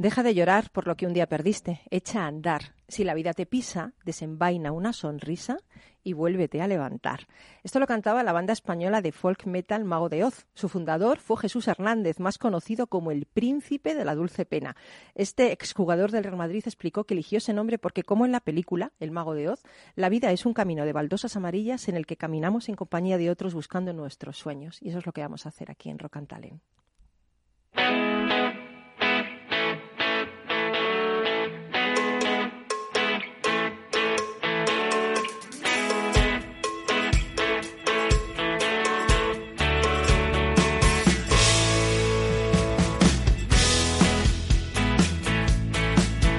[0.00, 2.74] Deja de llorar por lo que un día perdiste, echa a andar.
[2.88, 5.58] Si la vida te pisa, desenvaina una sonrisa
[6.02, 7.26] y vuélvete a levantar.
[7.64, 10.46] Esto lo cantaba la banda española de folk metal Mago de Oz.
[10.54, 14.74] Su fundador fue Jesús Hernández, más conocido como el príncipe de la dulce pena.
[15.14, 18.92] Este exjugador del Real Madrid explicó que eligió ese nombre porque, como en la película
[19.00, 19.62] El Mago de Oz,
[19.96, 23.28] la vida es un camino de baldosas amarillas en el que caminamos en compañía de
[23.28, 24.80] otros buscando nuestros sueños.
[24.80, 26.16] Y eso es lo que vamos a hacer aquí en Rock.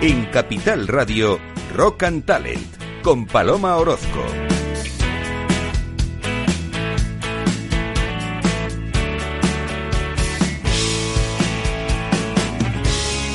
[0.04, 1.38] En Capital Radio,
[1.76, 2.66] Rock and Talent,
[3.04, 4.26] con Paloma Orozco.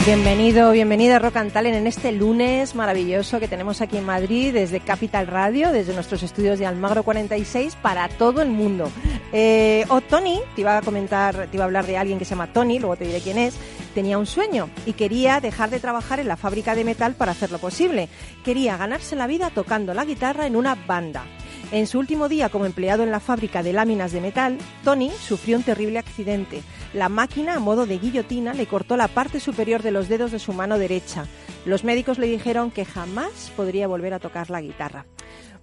[0.05, 4.53] Bienvenido, bienvenida a Rock and Talent en este lunes maravilloso que tenemos aquí en Madrid
[4.53, 8.91] desde Capital Radio, desde nuestros estudios de Almagro 46 para todo el mundo.
[9.33, 12.31] Eh, o Tony, te iba a comentar, te iba a hablar de alguien que se
[12.31, 13.57] llama Tony, luego te diré quién es,
[13.97, 17.57] tenía un sueño y quería dejar de trabajar en la fábrica de metal para hacerlo
[17.59, 18.11] posible.
[18.45, 21.25] Quería ganarse la vida tocando la guitarra en una banda.
[21.73, 25.57] En su último día como empleado en la fábrica de láminas de metal, Tony sufrió
[25.57, 26.63] un terrible accidente.
[26.93, 30.41] La máquina, a modo de guillotina, le cortó la parte superior de los dedos de
[30.41, 31.25] su mano derecha.
[31.65, 35.07] Los médicos le dijeron que jamás podría volver a tocar la guitarra.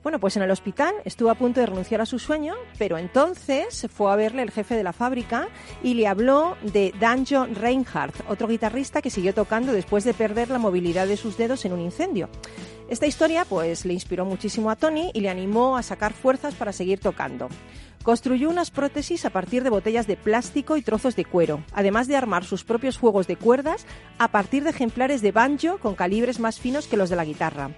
[0.04, 3.88] Bueno, pues en el hospital estuvo a punto de renunciar a su sueño, pero entonces
[3.90, 5.48] fue a verle el jefe de la fábrica
[5.82, 10.59] y le habló de Danjo Reinhardt, otro guitarrista que siguió tocando después de perder la
[10.59, 12.28] movilidad de sus dedos en un incendio.
[12.90, 16.74] Esta historia pues le inspiró muchísimo a Tony y le animó a sacar fuerzas para
[16.74, 17.48] seguir tocando.
[18.04, 22.18] Construyó unas prótesis a partir de botellas de plástico y trozos de cuero, además de
[22.18, 23.86] armar sus propios juegos de cuerdas
[24.18, 27.72] a partir de ejemplares de banjo con calibres más finos que los de la guitarra.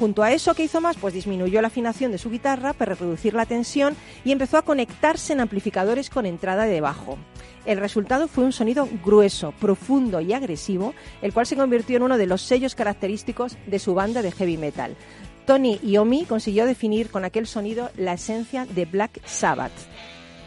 [0.00, 0.96] Junto a eso, ¿qué hizo más?
[0.96, 3.94] Pues disminuyó la afinación de su guitarra para reducir la tensión
[4.24, 7.18] y empezó a conectarse en amplificadores con entrada de bajo.
[7.66, 12.16] El resultado fue un sonido grueso, profundo y agresivo, el cual se convirtió en uno
[12.16, 14.96] de los sellos característicos de su banda de heavy metal.
[15.44, 19.72] Tony Iommi consiguió definir con aquel sonido la esencia de Black Sabbath.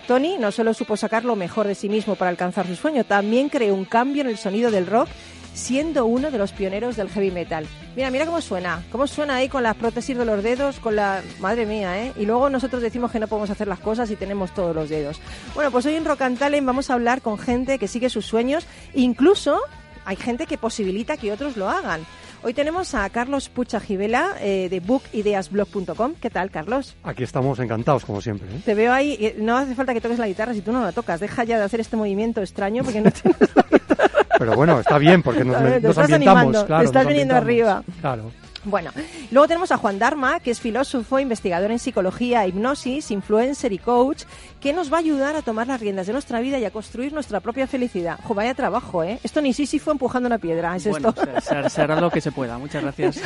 [0.07, 3.49] Tony no solo supo sacar lo mejor de sí mismo para alcanzar su sueño, también
[3.49, 5.09] creó un cambio en el sonido del rock
[5.53, 7.65] siendo uno de los pioneros del heavy metal.
[7.95, 11.21] Mira, mira cómo suena, cómo suena ahí con las prótesis de los dedos, con la...
[11.39, 12.13] Madre mía, ¿eh?
[12.17, 15.19] Y luego nosotros decimos que no podemos hacer las cosas y tenemos todos los dedos.
[15.53, 18.25] Bueno, pues hoy en Rock and Talent vamos a hablar con gente que sigue sus
[18.25, 19.59] sueños, incluso
[20.05, 22.05] hay gente que posibilita que otros lo hagan.
[22.45, 26.15] Hoy tenemos a Carlos Pucha Givela eh, de bookideasblog.com.
[26.19, 26.97] ¿Qué tal, Carlos?
[27.03, 28.49] Aquí estamos encantados, como siempre.
[28.49, 28.59] ¿eh?
[28.65, 29.33] Te veo ahí.
[29.37, 31.21] No hace falta que toques la guitarra si tú no la tocas.
[31.21, 34.12] Deja ya de hacer este movimiento extraño porque no tienes la guitarra.
[34.37, 36.41] Pero bueno, está bien porque nos, nos estás ambientamos.
[36.41, 37.83] animando, claro, te estás viniendo arriba.
[38.01, 38.31] Claro.
[38.65, 38.91] Bueno,
[39.31, 44.23] luego tenemos a Juan Dharma, que es filósofo, investigador en psicología, hipnosis, influencer y coach,
[44.63, 47.11] que nos va a ayudar a tomar las riendas de nuestra vida y a construir
[47.11, 48.17] nuestra propia felicidad.
[48.23, 49.19] Jo, vaya trabajo, ¿eh?
[49.21, 51.69] Esto ni Sísifo empujando una piedra, ¿es Bueno, esto?
[51.69, 52.57] se- hará lo que se pueda.
[52.57, 53.19] Muchas gracias.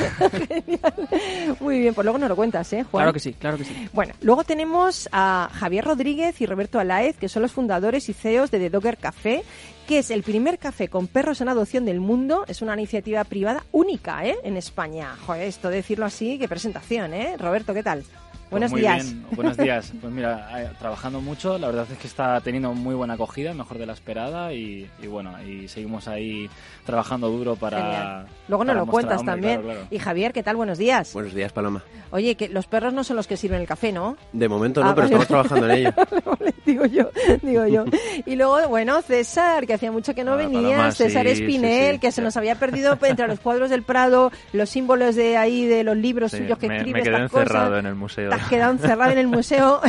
[1.60, 3.04] Muy bien, pues luego nos lo cuentas, ¿eh, Juan?
[3.04, 3.88] Claro que sí, claro que sí.
[3.94, 8.50] Bueno, luego tenemos a Javier Rodríguez y Roberto Alaez, que son los fundadores y CEOs
[8.50, 9.44] de The Dogger Café,
[9.88, 12.46] que es el primer café con perros en adopción del mundo.
[12.48, 14.36] Es una iniciativa privada única ¿eh?
[14.44, 15.16] en España.
[15.28, 17.36] Joder, esto de decirlo así, qué presentación, ¿eh?
[17.38, 18.04] Roberto, ¿qué tal?
[18.50, 19.04] Buenos Pues muy días.
[19.14, 19.94] bien, buenos días.
[20.02, 23.78] Pues mira, eh, trabajando mucho, la verdad es que está teniendo muy buena acogida, mejor
[23.78, 26.50] de la esperada y, y bueno, y seguimos ahí
[26.86, 27.78] trabajando duro para...
[27.82, 28.28] Genial.
[28.48, 29.62] Luego nos lo mostrar- cuentas hombre, también.
[29.62, 29.88] claro, claro.
[29.92, 30.56] Y Javier, ¿qué tal?
[30.56, 31.14] Buenos días.
[31.14, 31.84] Buenos días, Paloma.
[32.12, 34.16] Oye, que los perros no son los que sirven el café, ¿no?
[34.32, 35.22] De momento no, Ah, pero vale.
[35.22, 35.92] estamos trabajando en ello.
[36.40, 37.10] Vale, digo yo,
[37.42, 37.86] digo yo.
[38.26, 41.88] Y luego, bueno, César, que hacía mucho que no Hola, venía, Paloma, César sí, Espinel,
[41.88, 42.00] sí, sí.
[42.00, 45.84] que se nos había perdido entre los cuadros del Prado, los símbolos de ahí, de
[45.84, 47.80] los libros Sí, suyos que me, escribe me quedé encerrado cosas.
[47.80, 48.30] en el museo.
[48.42, 49.82] Has quedado encerrado en el museo.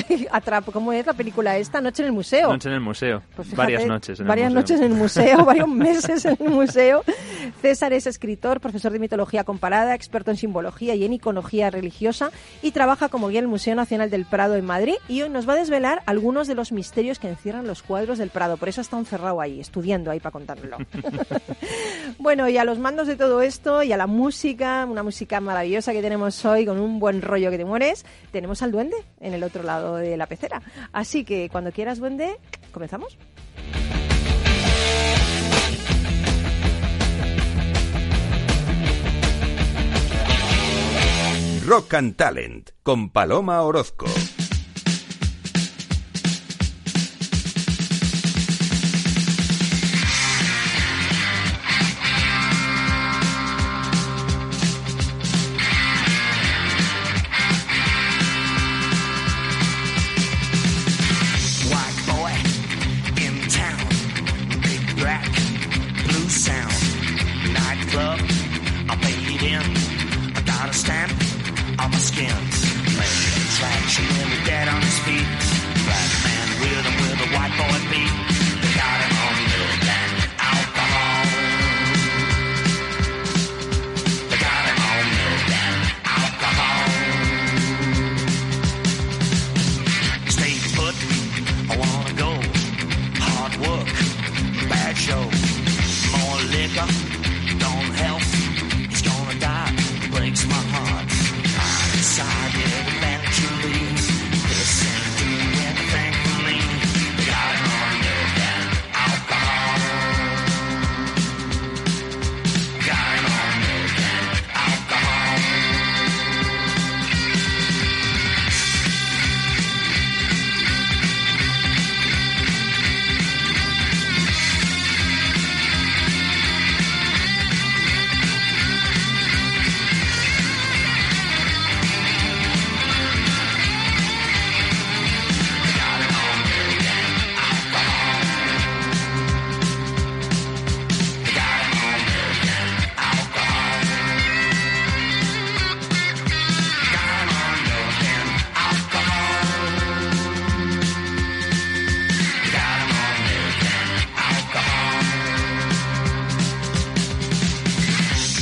[0.73, 1.81] ¿Cómo es la película esta?
[1.81, 2.53] Noche en el museo.
[2.53, 3.23] Noche en el museo.
[3.35, 4.61] Pues fíjate, varias noches en el varias museo.
[4.61, 7.05] noches en el museo, varios meses en el museo.
[7.63, 12.31] César es escritor, profesor de mitología comparada, experto en simbología y en iconología religiosa
[12.63, 15.49] y trabaja como guía en el Museo Nacional del Prado en Madrid y hoy nos
[15.49, 18.57] va a desvelar algunos de los misterios que encierran los cuadros del Prado.
[18.57, 20.79] Por eso está encerrado ahí, estudiando ahí para contármelo.
[22.19, 25.93] bueno, y a los mandos de todo esto y a la música, una música maravillosa
[25.93, 28.05] que tenemos hoy con un buen rollo que te mueres,
[28.39, 30.63] tenemos al duende en el otro lado de la pecera.
[30.93, 32.37] Así que cuando quieras, duende,
[32.71, 33.19] comenzamos.
[41.67, 44.07] Rock and Talent, con Paloma Orozco.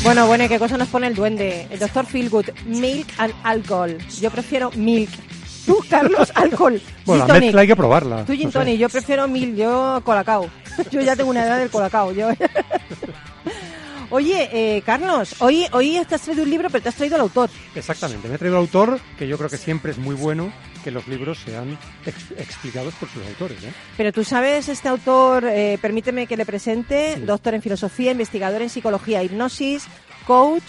[0.06, 1.66] Bueno, bueno, ¿y qué cosa nos pone el duende?
[1.68, 3.98] El doctor Feelgood, milk and alcohol.
[4.20, 5.10] Yo prefiero milk.
[5.66, 6.80] Tú, Carlos, alcohol.
[7.04, 7.42] Bueno, Gin la tonic.
[7.42, 8.24] mezcla hay que probarla.
[8.24, 8.58] Tú, gin no sé.
[8.60, 10.48] tonic, yo prefiero milk, yo colacao.
[10.92, 12.12] Yo ya tengo una edad del colacao.
[12.12, 12.28] Yo...
[14.10, 17.22] Oye, eh, Carlos, hoy, hoy te has traído un libro, pero te has traído al
[17.22, 17.50] autor.
[17.74, 20.52] Exactamente, me he traído al autor, que yo creo que siempre es muy bueno
[20.84, 23.62] que los libros sean ex- explicados por sus autores.
[23.64, 23.72] ¿eh?
[23.96, 27.20] Pero tú sabes, este autor, eh, permíteme que le presente, Sí.
[27.22, 29.84] doctor en filosofía, investigador en psicología, hipnosis,
[30.26, 30.62] coach,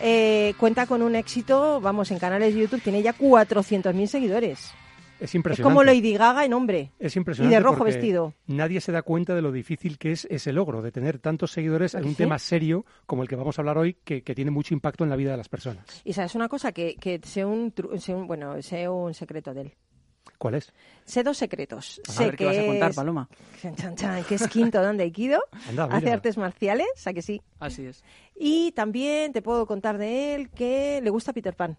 [0.00, 4.72] eh, cuenta con un éxito, vamos, en canales de YouTube, tiene ya 400.000 seguidores.
[5.20, 5.74] Es Es impresionante.
[5.74, 6.92] como Lady Gaga en hombre.
[6.98, 7.54] Es Y impresionante.
[7.56, 8.34] de rojo vestido.
[8.46, 11.94] Nadie se da cuenta de lo difícil que es ese logro, de tener tantos seguidores
[11.94, 12.16] en un ¿Sí?
[12.16, 15.10] tema serio como el que vamos a hablar hoy, que, que tiene mucho impacto en
[15.10, 15.84] la vida de las personas.
[16.04, 19.52] Y sabes una cosa, que, que sé, un, tru- sé un- bueno, sé un secreto
[19.52, 19.72] de él.
[20.38, 20.72] ¿Cuál es?
[21.04, 22.00] Sé dos secretos.
[22.08, 23.28] A sé ver qué que vas a contar, es- Paloma.
[23.60, 27.20] Chan, chan, chan, que es quinto dan de Aikido, Anda, hace artes marciales, ¿a que
[27.20, 27.42] sí?
[27.58, 28.02] Así es.
[28.34, 31.76] Y también te puedo contar de él que le gusta Peter Pan.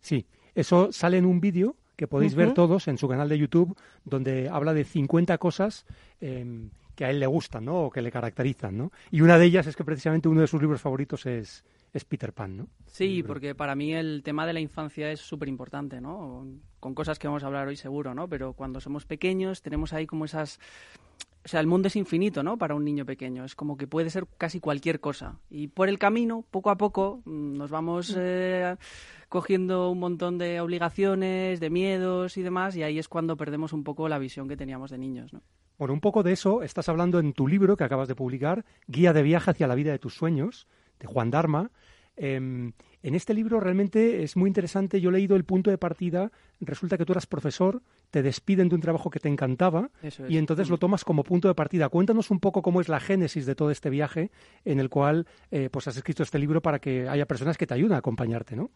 [0.00, 3.76] Sí, eso sale en un vídeo que podéis ver todos en su canal de YouTube,
[4.06, 5.84] donde habla de 50 cosas
[6.22, 7.84] eh, que a él le gustan, ¿no?
[7.84, 8.90] O que le caracterizan, ¿no?
[9.10, 11.62] Y una de ellas es que precisamente uno de sus libros favoritos es,
[11.92, 12.68] es Peter Pan, ¿no?
[12.86, 16.46] Sí, porque para mí el tema de la infancia es súper importante, ¿no?
[16.80, 18.28] Con cosas que vamos a hablar hoy seguro, ¿no?
[18.28, 20.58] Pero cuando somos pequeños tenemos ahí como esas...
[21.44, 22.58] O sea, el mundo es infinito, ¿no?
[22.58, 23.44] Para un niño pequeño.
[23.44, 25.38] Es como que puede ser casi cualquier cosa.
[25.48, 28.76] Y por el camino, poco a poco, mm, nos vamos eh,
[29.28, 33.84] cogiendo un montón de obligaciones, de miedos y demás, y ahí es cuando perdemos un
[33.84, 35.40] poco la visión que teníamos de niños, ¿no?
[35.78, 39.14] Bueno, un poco de eso estás hablando en tu libro que acabas de publicar, Guía
[39.14, 41.70] de viaje hacia la vida de tus sueños, de Juan Dharma.
[42.16, 42.72] Em,
[43.02, 45.00] en este libro realmente es muy interesante.
[45.00, 46.30] Yo he leído el punto de partida.
[46.60, 50.20] Resulta que tú eras profesor, te despiden de un trabajo que te encantaba es.
[50.28, 51.88] y entonces lo tomas como punto de partida.
[51.88, 54.30] Cuéntanos un poco cómo es la génesis de todo este viaje
[54.64, 57.74] en el cual eh, pues has escrito este libro para que haya personas que te
[57.74, 58.70] ayuden a acompañarte, ¿no?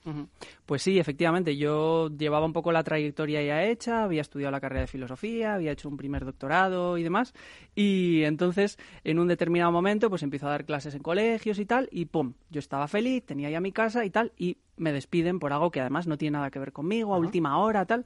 [0.66, 1.56] Pues sí, efectivamente.
[1.56, 5.72] Yo llevaba un poco la trayectoria ya hecha, había estudiado la carrera de filosofía, había
[5.72, 7.34] hecho un primer doctorado y demás.
[7.74, 11.88] Y entonces, en un determinado momento, pues empiezo a dar clases en colegios y tal,
[11.90, 15.52] y pum, yo estaba feliz, tenía ya mi casa y tal, y me despiden por
[15.52, 18.04] algo que además no tiene nada que ver conmigo, a última hora, tal.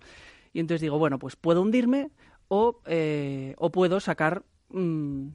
[0.53, 2.11] Y entonces digo, bueno, pues puedo hundirme
[2.49, 5.29] o, eh, o puedo sacar mm,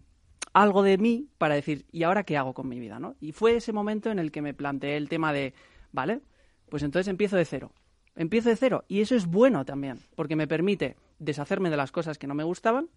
[0.53, 2.99] algo de mí para decir, ¿y ahora qué hago con mi vida?
[2.99, 3.15] ¿no?
[3.19, 5.53] Y fue ese momento en el que me planteé el tema de,
[5.91, 6.21] vale,
[6.69, 7.71] pues entonces empiezo de cero.
[8.15, 8.85] Empiezo de cero.
[8.87, 12.43] Y eso es bueno también, porque me permite deshacerme de las cosas que no me
[12.43, 12.89] gustaban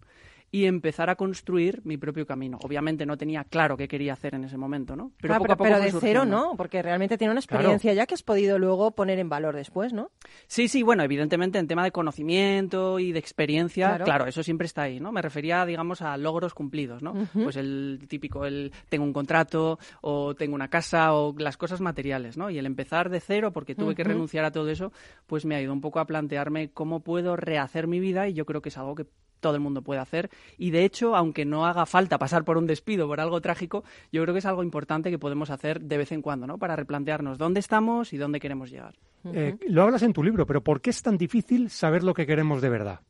[0.51, 2.57] y empezar a construir mi propio camino.
[2.63, 5.11] Obviamente no tenía claro qué quería hacer en ese momento, ¿no?
[5.21, 7.59] Pero, poco pero, a poco pero de cero no, porque realmente tiene una Claro.
[7.61, 10.09] experiencia ya que has podido luego poner en valor después, ¿no?
[10.47, 14.05] Sí, sí, bueno, evidentemente en tema de conocimiento y de experiencia, Claro.
[14.05, 15.11] claro, eso siempre está ahí, ¿no?
[15.11, 17.13] Me refería, digamos, a logros cumplidos, ¿no?
[17.33, 22.37] Pues el típico, el tengo un contrato o tengo una casa o las cosas materiales,
[22.37, 22.49] ¿no?
[22.49, 24.91] Y el empezar de cero, porque tuve que renunciar a todo eso,
[25.25, 28.45] pues me ha ido un poco a plantearme cómo puedo rehacer mi vida y yo
[28.45, 29.05] creo que es algo que
[29.39, 30.29] todo el mundo puede hacer.
[30.57, 34.21] Y de hecho, aunque no haga falta pasar por un despido, por algo trágico, yo
[34.23, 36.57] creo que es algo importante que podemos hacer de vez en cuando, ¿no?
[36.57, 38.95] Para replantearnos dónde estamos y dónde queremos llegar.
[39.25, 42.25] Eh, lo hablas en tu libro, pero ¿por qué es tan difícil saber lo que
[42.25, 43.01] queremos de verdad?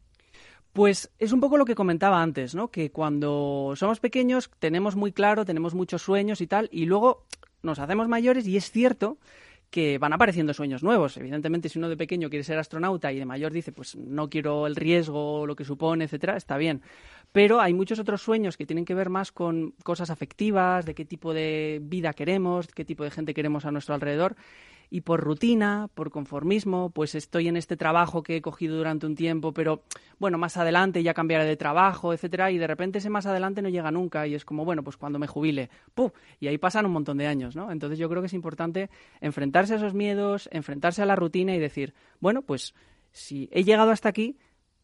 [0.73, 2.69] Pues es un poco lo que comentaba antes, ¿no?
[2.69, 7.25] Que cuando somos pequeños tenemos muy claro, tenemos muchos sueños y tal, y luego
[7.63, 9.17] nos hacemos mayores y es cierto
[9.69, 11.17] que van apareciendo sueños nuevos.
[11.17, 14.67] Evidentemente, si uno de pequeño quiere ser astronauta y de mayor dice, pues no quiero
[14.67, 16.81] el riesgo, lo que supone, etcétera, está bien.
[17.31, 21.05] Pero hay muchos otros sueños que tienen que ver más con cosas afectivas, de qué
[21.05, 24.35] tipo de vida queremos, qué tipo de gente queremos a nuestro alrededor
[24.89, 29.15] y por rutina, por conformismo, pues estoy en este trabajo que he cogido durante un
[29.15, 29.83] tiempo, pero
[30.19, 33.69] bueno, más adelante ya cambiaré de trabajo, etcétera, y de repente ese más adelante no
[33.69, 36.11] llega nunca y es como, bueno, pues cuando me jubile, ¡pum!
[36.39, 37.71] Y ahí pasan un montón de años, ¿no?
[37.71, 38.89] Entonces yo creo que es importante
[39.19, 42.73] enfrentarse a esos miedos, enfrentarse a la rutina y decir, bueno, pues
[43.11, 44.37] si he llegado hasta aquí,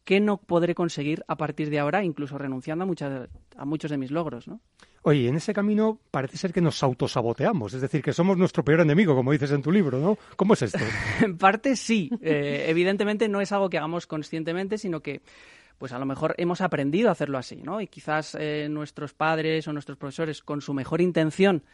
[0.04, 3.98] ¿qué no podré conseguir a partir de ahora, incluso renunciando a, muchas, a muchos de
[3.98, 4.60] mis logros, ¿no?
[5.02, 8.80] Oye, en ese camino parece ser que nos autosaboteamos, es decir, que somos nuestro peor
[8.80, 10.16] enemigo, como dices en tu libro, ¿no?
[10.36, 10.78] ¿Cómo es esto?
[11.20, 12.10] en parte sí.
[12.22, 15.20] Eh, evidentemente no es algo que hagamos conscientemente, sino que
[15.78, 17.80] pues a lo mejor hemos aprendido a hacerlo así, ¿no?
[17.80, 21.64] Y quizás eh, nuestros padres o nuestros profesores, con su mejor intención,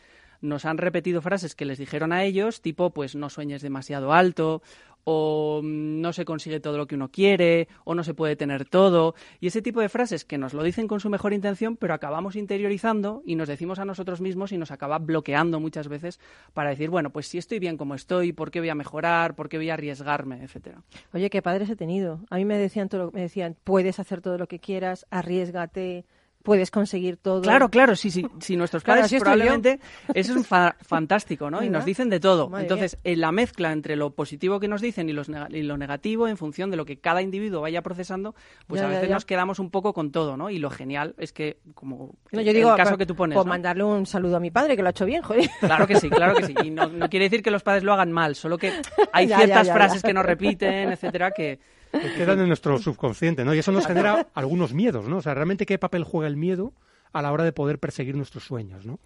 [0.40, 4.62] nos han repetido frases que les dijeron a ellos, tipo, pues no sueñes demasiado alto,
[5.04, 8.64] o mm, no se consigue todo lo que uno quiere, o no se puede tener
[8.64, 11.94] todo, y ese tipo de frases que nos lo dicen con su mejor intención, pero
[11.94, 16.20] acabamos interiorizando y nos decimos a nosotros mismos y nos acaba bloqueando muchas veces
[16.52, 19.34] para decir, bueno, pues si estoy bien como estoy, ¿por qué voy a mejorar?
[19.34, 20.42] ¿Por qué voy a arriesgarme?
[20.42, 20.82] etcétera.
[21.12, 22.20] Oye, qué padres he tenido.
[22.30, 26.04] A mí me decían todo, me decían, puedes hacer todo lo que quieras, arriesgate,
[26.42, 27.42] puedes conseguir todo.
[27.42, 28.26] Claro, claro, sí, sí.
[28.40, 29.78] Si nuestros padres probablemente
[30.14, 31.62] eso es fa- fantástico, ¿no?
[31.62, 32.48] Y nos dicen de todo.
[32.48, 35.76] Madre Entonces, en la mezcla entre lo positivo que nos dicen y, los y lo
[35.76, 38.34] negativo, en función de lo que cada individuo vaya procesando,
[38.66, 39.14] pues Ya, a veces ya.
[39.14, 40.48] nos quedamos un poco con todo, ¿no?
[40.50, 43.14] Y lo genial es que, como No, el- yo digo, el caso por- que tú
[43.14, 43.50] pones, por ¿no?
[43.50, 45.48] mandarle un saludo a mi padre, que lo ha hecho bien, joder.
[45.60, 46.54] Claro que sí, claro que sí.
[46.64, 48.72] Y no, no quiere decir que los padres lo hagan mal, solo que
[49.12, 51.58] hay ciertas frases que nos repiten, etcétera, que,
[51.92, 53.54] Que quedan en nuestro subconsciente, ¿no?
[53.54, 55.18] Y eso nos genera algunos miedos, ¿no?
[55.18, 56.72] O sea, realmente qué papel juega el miedo
[57.12, 59.00] a la hora de poder perseguir nuestros sueños, ¿no?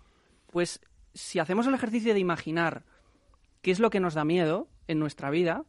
[0.51, 0.81] Pues
[1.15, 2.85] si hacemos el ejercicio de imaginar
[3.63, 5.65] qué es lo que nos da miedo en nuestra vida,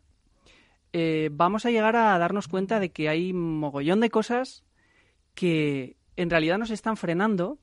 [0.91, 4.63] eh, vamos a llegar a darnos cuenta de que hay mogollón de cosas
[5.33, 7.59] que en realidad nos están frenando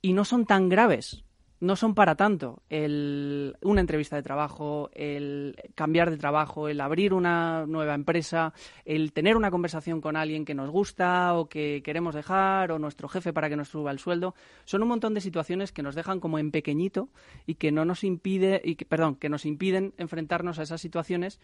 [0.00, 1.24] y no son tan graves.
[1.62, 7.14] No son para tanto el, una entrevista de trabajo, el cambiar de trabajo, el abrir
[7.14, 8.52] una nueva empresa,
[8.84, 13.06] el tener una conversación con alguien que nos gusta o que queremos dejar, o nuestro
[13.06, 14.34] jefe para que nos suba el sueldo.
[14.64, 17.10] Son un montón de situaciones que nos dejan como en pequeñito
[17.46, 21.38] y que no nos impide, y que, perdón, que nos impiden enfrentarnos a esas situaciones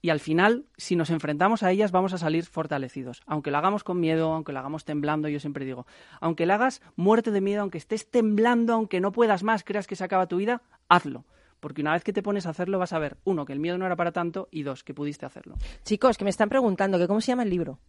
[0.00, 3.22] y al final, si nos enfrentamos a ellas, vamos a salir fortalecidos.
[3.26, 5.86] Aunque lo hagamos con miedo, aunque lo hagamos temblando, yo siempre digo,
[6.20, 9.96] aunque lo hagas muerte de miedo, aunque estés temblando, aunque no puedas más, creas que
[9.96, 11.24] se acaba tu vida, hazlo.
[11.60, 13.78] Porque una vez que te pones a hacerlo, vas a ver, uno, que el miedo
[13.78, 15.56] no era para tanto, y dos, que pudiste hacerlo.
[15.82, 17.80] Chicos, que me están preguntando que cómo se llama el libro.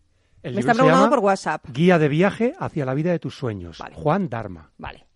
[0.41, 1.65] El me libro están se preguntando llama por WhatsApp.
[1.69, 3.77] Guía de viaje hacia la vida de tus sueños.
[3.77, 3.95] Vale.
[3.95, 4.71] Juan Dharma.
[4.77, 5.08] Vale.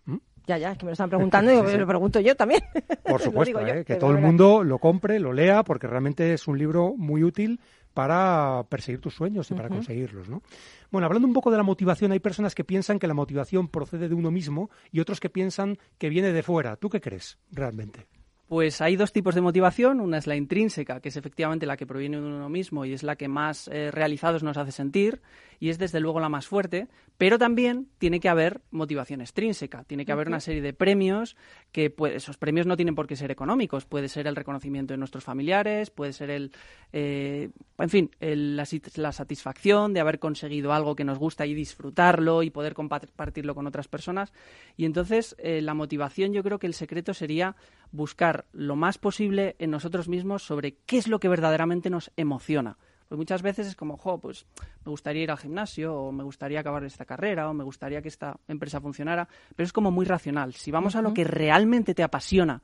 [0.46, 2.60] Ya, ya, es que me lo están preguntando y lo pregunto yo también.
[3.02, 3.84] Por supuesto, yo, ¿eh?
[3.84, 7.60] que todo el mundo lo compre, lo lea, porque realmente es un libro muy útil
[7.94, 10.42] para perseguir tus sueños y para conseguirlos, ¿no?
[10.90, 14.08] Bueno, hablando un poco de la motivación, hay personas que piensan que la motivación procede
[14.08, 16.76] de uno mismo y otros que piensan que viene de fuera.
[16.76, 18.08] ¿Tú qué crees realmente?
[18.54, 19.98] Pues hay dos tipos de motivación.
[19.98, 23.02] Una es la intrínseca, que es efectivamente la que proviene de uno mismo y es
[23.02, 25.22] la que más eh, realizados nos hace sentir
[25.58, 26.86] y es desde luego la más fuerte.
[27.18, 29.82] Pero también tiene que haber motivación extrínseca.
[29.82, 31.36] Tiene que haber una serie de premios
[31.72, 33.86] que esos premios no tienen por qué ser económicos.
[33.86, 36.52] Puede ser el reconocimiento de nuestros familiares, puede ser el,
[36.92, 41.54] eh, en fin, el- la, la satisfacción de haber conseguido algo que nos gusta y
[41.54, 44.32] disfrutarlo y poder compartirlo con otras personas.
[44.76, 47.56] Y entonces eh, la motivación yo creo que el secreto sería
[47.94, 52.76] buscar lo más posible en nosotros mismos sobre qué es lo que verdaderamente nos emociona.
[53.08, 54.46] Pues muchas veces es como, jo, pues
[54.84, 58.08] me gustaría ir al gimnasio, o me gustaría acabar esta carrera, o me gustaría que
[58.08, 60.54] esta empresa funcionara, pero es como muy racional.
[60.54, 62.62] Si vamos a lo que realmente te apasiona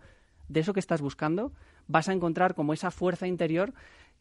[0.49, 1.53] de eso que estás buscando,
[1.87, 3.73] vas a encontrar como esa fuerza interior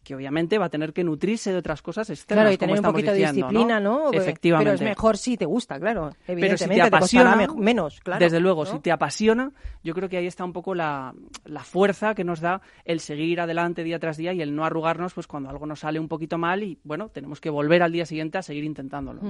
[0.03, 2.43] que obviamente va a tener que nutrirse de otras cosas externas.
[2.43, 4.11] Claro, y como tener un estamos poquito de diciendo, disciplina, ¿no?
[4.11, 4.71] Efectivamente.
[4.71, 6.09] Pero es mejor si te gusta, claro.
[6.25, 8.19] Pero Evidentemente, si te apasiona, me- menos, claro.
[8.23, 8.71] desde luego, ¿no?
[8.71, 9.51] si te apasiona,
[9.83, 11.13] yo creo que ahí está un poco la,
[11.45, 15.13] la fuerza que nos da el seguir adelante día tras día y el no arrugarnos
[15.13, 18.05] pues cuando algo nos sale un poquito mal y bueno, tenemos que volver al día
[18.05, 19.21] siguiente a seguir intentándolo.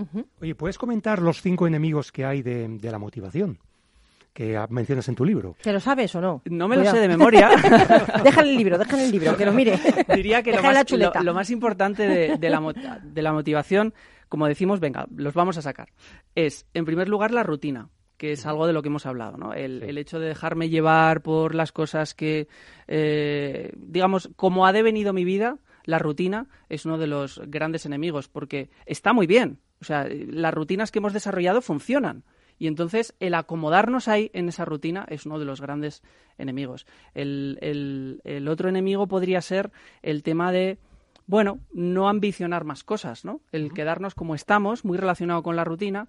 [0.42, 3.60] Oye, ¿puedes comentar los cinco enemigos que hay de, de la motivación
[4.40, 5.58] que mencionas en tu libro?
[5.62, 6.42] ¿Te lo sabes o no?
[6.46, 7.50] No me lo sé de memoria.
[8.24, 9.78] déjale el libro, déjale el libro, que lo mire.
[10.16, 13.94] Diría que lo más, lo- lo más importante de, de la, de la motivación,
[14.30, 15.90] como decimos, venga, los vamos a sacar,
[16.36, 19.54] es, en primer lugar, la rutina que es algo de lo que hemos hablado, ¿no?
[19.54, 22.48] El, el hecho de dejarme llevar por las cosas que,
[22.88, 28.28] eh, digamos, como ha devenido mi vida, la rutina es uno de los grandes enemigos,
[28.28, 29.60] porque está muy bien.
[29.82, 32.24] O sea, las rutinas que hemos desarrollado funcionan.
[32.60, 36.04] Y entonces el acomodarnos ahí en esa rutina es uno de los grandes
[36.38, 36.86] enemigos.
[37.16, 39.72] El, el- el otro enemigo podría ser
[40.04, 40.78] el tema de,
[41.26, 43.42] bueno, no ambicionar más cosas, ¿no?
[43.52, 46.08] El quedarnos como estamos, muy relacionado con la rutina.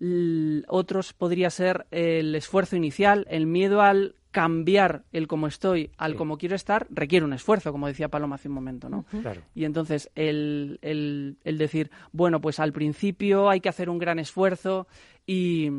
[0.00, 6.12] L- otros podría ser el esfuerzo inicial, el miedo al cambiar el cómo estoy al
[6.12, 6.18] Sí.
[6.18, 9.04] cómo quiero estar, requiere un esfuerzo, como decía Paloma hace un momento, ¿no?
[9.22, 9.40] Claro.
[9.54, 14.18] Y entonces el, el- el decir, bueno, pues al principio hay que hacer un gran
[14.18, 14.86] esfuerzo
[15.26, 15.70] y,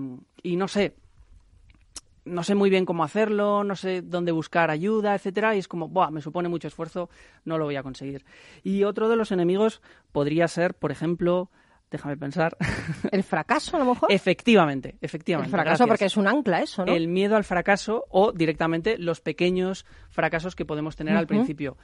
[0.42, 0.96] y no sé,
[2.26, 5.88] no sé muy bien cómo hacerlo, no sé dónde buscar ayuda, etcétera, y es como,
[5.88, 7.10] Buah, me supone mucho esfuerzo,
[7.46, 8.24] no lo voy a conseguir.
[8.64, 11.50] Y otro de los enemigos podría ser, por ejemplo,
[11.92, 12.56] déjame pensar,
[13.12, 14.12] El fracaso, a lo mejor.
[14.12, 15.52] efectivamente, El efectivamente.
[15.52, 15.88] fracaso, gracias.
[15.88, 16.94] porque es un ancla eso, ¿no?
[16.94, 21.78] El miedo al fracaso o directamente los pequeños fracasos que podemos tener al principio.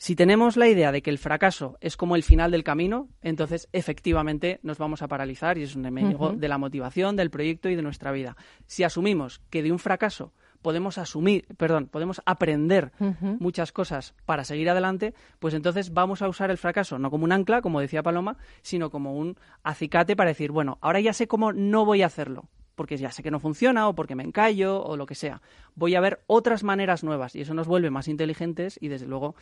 [0.00, 3.68] Si tenemos la idea de que el fracaso es como el final del camino, entonces
[3.72, 7.74] efectivamente nos vamos a paralizar y es un enemigo de la motivación, del proyecto y
[7.74, 8.36] de nuestra vida.
[8.66, 12.92] Si asumimos que de un fracaso podemos asumir, perdón, podemos aprender
[13.38, 17.32] muchas cosas para seguir adelante, pues entonces vamos a usar el fracaso no como un
[17.32, 21.52] ancla, como decía Paloma, sino como un acicate para decir, bueno, ahora ya sé cómo
[21.52, 24.96] no voy a hacerlo, porque ya sé que no funciona o porque me encallo o
[24.96, 25.42] lo que sea.
[25.74, 29.34] Voy a ver otras maneras nuevas y eso nos vuelve más inteligentes y desde luego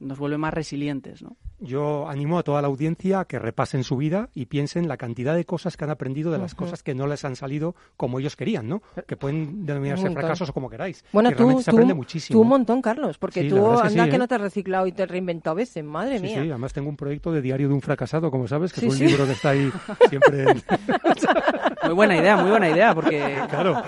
[0.00, 1.36] nos vuelve más resilientes, ¿no?
[1.60, 5.34] Yo animo a toda la audiencia a que repasen su vida y piensen la cantidad
[5.34, 8.36] de cosas que han aprendido de las cosas que no les han salido como ellos
[8.36, 8.80] querían, ¿no?
[9.08, 11.04] Que pueden denominarse fracasos o como queráis.
[11.12, 12.38] Bueno, tú, realmente se tú, aprende muchísimo.
[12.38, 14.18] tú un montón, Carlos, porque Sí, tú es que anda sí, que ¿eh?
[14.20, 16.42] no te has reciclado y te has reinventado a veces, madre Sí, mía.
[16.44, 18.92] sí, además tengo un proyecto de diario de un fracasado, como sabes, que Sí, es
[18.92, 19.06] un sí.
[19.08, 19.68] libro que está ahí
[20.08, 20.42] siempre.
[20.52, 20.62] en-
[21.84, 23.82] Muy buena idea, muy buena idea, porque Claro.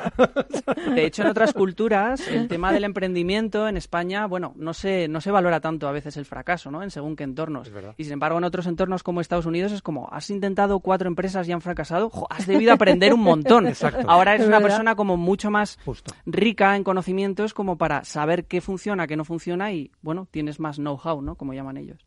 [0.94, 5.20] De hecho, en otras culturas, el tema del emprendimiento en España, bueno, no se, no
[5.20, 6.82] se valora tanto a veces el fracaso, ¿no?
[6.82, 7.70] En según qué entornos.
[7.96, 11.48] Y sin embargo, en otros entornos como Estados Unidos es como, has intentado cuatro empresas
[11.48, 13.66] y han fracasado, jo, has debido aprender un montón.
[13.66, 14.08] Exacto.
[14.08, 14.68] Ahora eres Es una verdad.
[14.70, 16.12] persona como mucho más Justo.
[16.26, 20.76] rica en conocimientos como para saber qué funciona, qué no funciona y, bueno, tienes más
[20.76, 21.34] know-how, ¿no?
[21.36, 22.04] Como llaman ellos.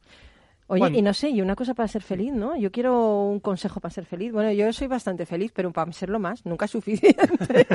[0.68, 0.98] Oye, Bueno.
[0.98, 2.56] y no sé, y una cosa para ser feliz, ¿no?
[2.56, 4.32] Yo quiero un consejo para ser feliz.
[4.32, 7.18] Bueno, yo soy bastante feliz, pero para serlo más, nunca es suficiente.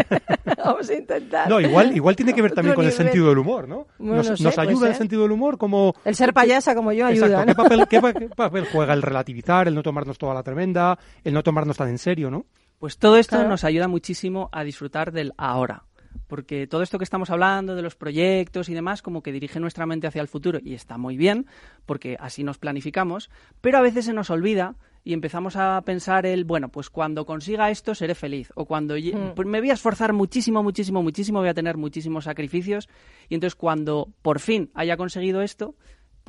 [0.65, 1.49] Vamos a intentar.
[1.49, 3.87] No, igual, igual tiene que ver también Otro con el sentido del humor, ¿no?
[3.99, 5.95] Bueno, nos no sé, nos puede ayuda el sentido del humor como...
[6.05, 7.47] El ser payasa como yo ayuda, Exacto.
[7.47, 7.47] ¿no?
[7.47, 10.99] ¿Qué papel, qué pa- qué papel juega el relativizar, el no tomarnos toda la tremenda,
[11.25, 12.47] el no tomarnos tan en serio, ¿no?
[12.79, 13.49] Pues todo esto Claro.
[13.51, 15.83] nos ayuda muchísimo a disfrutar del ahora.
[16.29, 19.87] Porque todo esto que estamos hablando de los proyectos y demás, como que dirige nuestra
[19.87, 21.47] mente hacia el futuro y está muy bien,
[21.87, 26.45] porque así nos planificamos, pero a veces se nos olvida y empezamos a pensar el,
[26.45, 29.35] bueno, pues cuando consiga esto seré feliz, o cuando Mm.
[29.35, 32.89] pues me voy a esforzar muchísimo, muchísimo, muchísimo, voy a tener muchísimos sacrificios,
[33.29, 35.77] y entonces cuando por fin haya conseguido esto,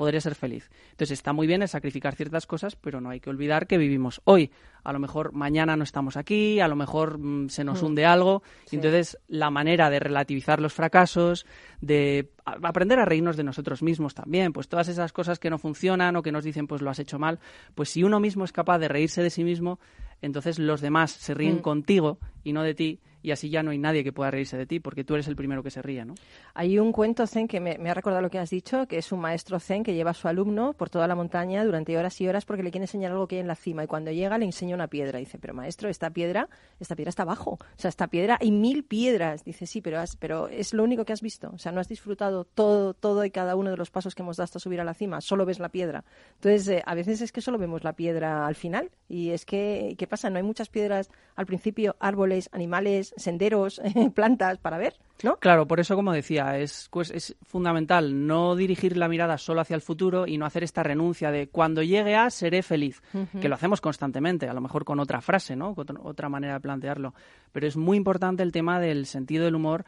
[0.00, 0.70] podré ser feliz.
[0.92, 4.22] Entonces está muy bien el sacrificar ciertas cosas, pero no hay que olvidar que vivimos
[4.24, 4.50] hoy.
[4.82, 7.84] A lo mejor mañana no estamos aquí, a lo mejor mm, se nos Mm.
[7.86, 8.42] hunde algo.
[8.64, 8.76] Sí.
[8.76, 11.44] Y entonces la manera de relativizar los fracasos,
[11.82, 16.16] de aprender a reírnos de nosotros mismos también, pues todas esas cosas que no funcionan
[16.16, 17.38] o que nos dicen pues lo has hecho mal,
[17.74, 19.78] pues si uno mismo es capaz de reírse de sí mismo,
[20.22, 21.60] entonces los demás se ríen Mm.
[21.60, 23.00] contigo y no de ti.
[23.22, 25.36] Y así ya no hay nadie que pueda reírse de ti, porque tú eres el
[25.36, 26.14] primero que se ríe, ¿no?
[26.54, 29.20] Hay un cuento zen que me, ha recordado lo que has dicho, que es un
[29.20, 32.44] maestro zen que lleva a su alumno por toda la montaña durante horas y horas
[32.44, 34.74] porque le quiere enseñar algo que hay en la cima y cuando llega le enseña
[34.74, 35.18] una piedra.
[35.18, 37.52] Dice, pero maestro, esta piedra, esta piedra está abajo.
[37.60, 39.44] O sea, esta piedra hay mil piedras.
[39.44, 41.50] Dice, sí, pero, has- pero es lo único que has visto.
[41.54, 44.36] O sea, no has disfrutado todo, todo y cada uno de los pasos que hemos
[44.36, 45.20] dado hasta subir a la cima.
[45.20, 46.04] Solo ves la piedra.
[46.36, 48.90] Entonces, eh, a veces es que solo vemos la piedra al final.
[49.08, 50.30] Y es que, ¿qué pasa?
[50.30, 53.80] No hay muchas piedras al principio, árboles, animales, senderos,
[54.14, 55.36] plantas para ver, ¿no?
[55.36, 59.74] Claro, por eso, como decía, es, pues, es fundamental no dirigir la mirada solo hacia
[59.74, 63.02] el futuro y no hacer esta renuncia de cuando llegue a seré feliz,
[63.40, 65.74] que lo hacemos constantemente, a lo mejor con otra frase, ¿no?
[65.74, 67.14] Con otra manera de plantearlo.
[67.52, 69.84] Pero es muy importante el tema del sentido del humor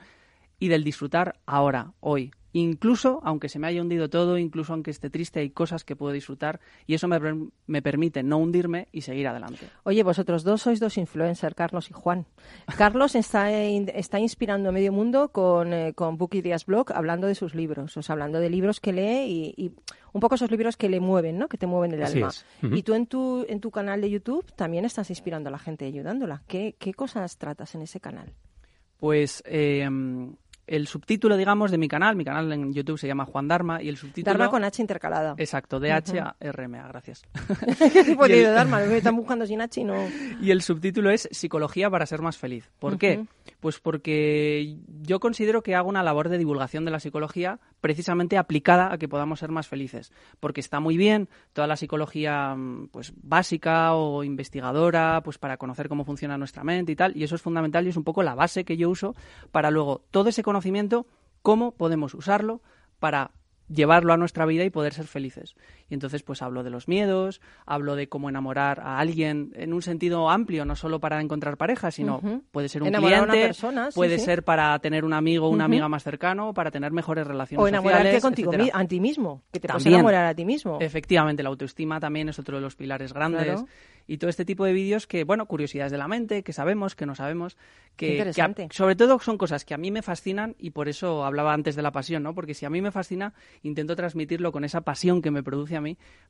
[0.58, 2.32] y del disfrutar ahora, hoy.
[2.54, 6.12] Incluso aunque se me haya hundido todo, incluso aunque esté triste, hay cosas que puedo
[6.12, 7.18] disfrutar y eso me,
[7.66, 9.66] me permite no hundirme y seguir adelante.
[9.84, 12.26] Oye, vosotros dos sois dos influencers, Carlos y Juan.
[12.76, 17.26] Carlos está, in- está inspirando a medio mundo con, eh, con Book Ideas Blog, hablando
[17.26, 19.72] de sus libros, o sea, hablando de libros que lee y, y
[20.12, 21.48] un poco esos libros que le mueven, ¿no?
[21.48, 22.32] Que te mueven el Así alma.
[22.76, 25.86] Y tú en tu, en tu canal de YouTube también estás inspirando a la gente,
[25.86, 26.42] ayudándola.
[26.46, 28.34] ¿Qué, qué cosas tratas en ese canal?
[28.98, 29.88] Pues eh,
[30.66, 33.88] el subtítulo, digamos, de mi canal, mi canal en YouTube se llama Juan Dharma y
[33.88, 34.32] el subtítulo...
[34.32, 35.34] Dharma con H intercalada.
[35.38, 37.22] Exacto, D-H-A-R-M-A, gracias.
[37.92, 38.80] ¿Qué tipo y el- de Dharma?
[38.80, 39.94] Me están buscando sin H y no...
[40.40, 42.70] Y el subtítulo es Psicología para ser más feliz.
[42.78, 43.18] ¿Por qué?
[43.18, 43.28] Ujú.
[43.60, 48.92] Pues porque yo considero que hago una labor de divulgación de la psicología, precisamente aplicada
[48.92, 50.12] a que podamos ser más felices.
[50.40, 55.88] Porque está muy bien toda la psicología mm, pues básica o investigadora, pues para conocer
[55.88, 58.34] cómo funciona nuestra mente y tal, y eso es fundamental y es un poco la
[58.34, 59.14] base que yo uso
[59.50, 60.51] para luego todo ese conocimiento,
[61.42, 62.60] cómo podemos usarlo
[62.98, 63.32] para
[63.68, 65.54] llevarlo a nuestra vida y poder ser felices.
[65.92, 69.82] Y entonces pues hablo de los miedos, hablo de cómo enamorar a alguien en un
[69.82, 73.48] sentido amplio, no solo para encontrar pareja, sino puede ser un Enamorar a una cliente,
[73.48, 74.24] persona, sí, puede sí.
[74.24, 77.68] ser para tener un amigo o una amiga más cercano, para tener mejores relaciones O
[77.68, 79.96] enamorarte sociales, contigo mi- a ti mismo, que te puedes También.
[80.00, 80.78] enamorar a ti mismo.
[80.80, 83.44] Efectivamente, la autoestima también es otro de los pilares grandes.
[83.60, 83.66] Claro.
[84.08, 87.06] Y todo este tipo de vídeos que, bueno, curiosidades de la mente, que sabemos, que
[87.06, 87.56] no sabemos,
[87.96, 91.24] que, que a- sobre todo son cosas que a mí me fascinan y por eso
[91.24, 92.34] hablaba antes de la pasión, ¿no?
[92.34, 95.80] Porque si a mí me fascina, intento transmitirlo con esa pasión que me produce a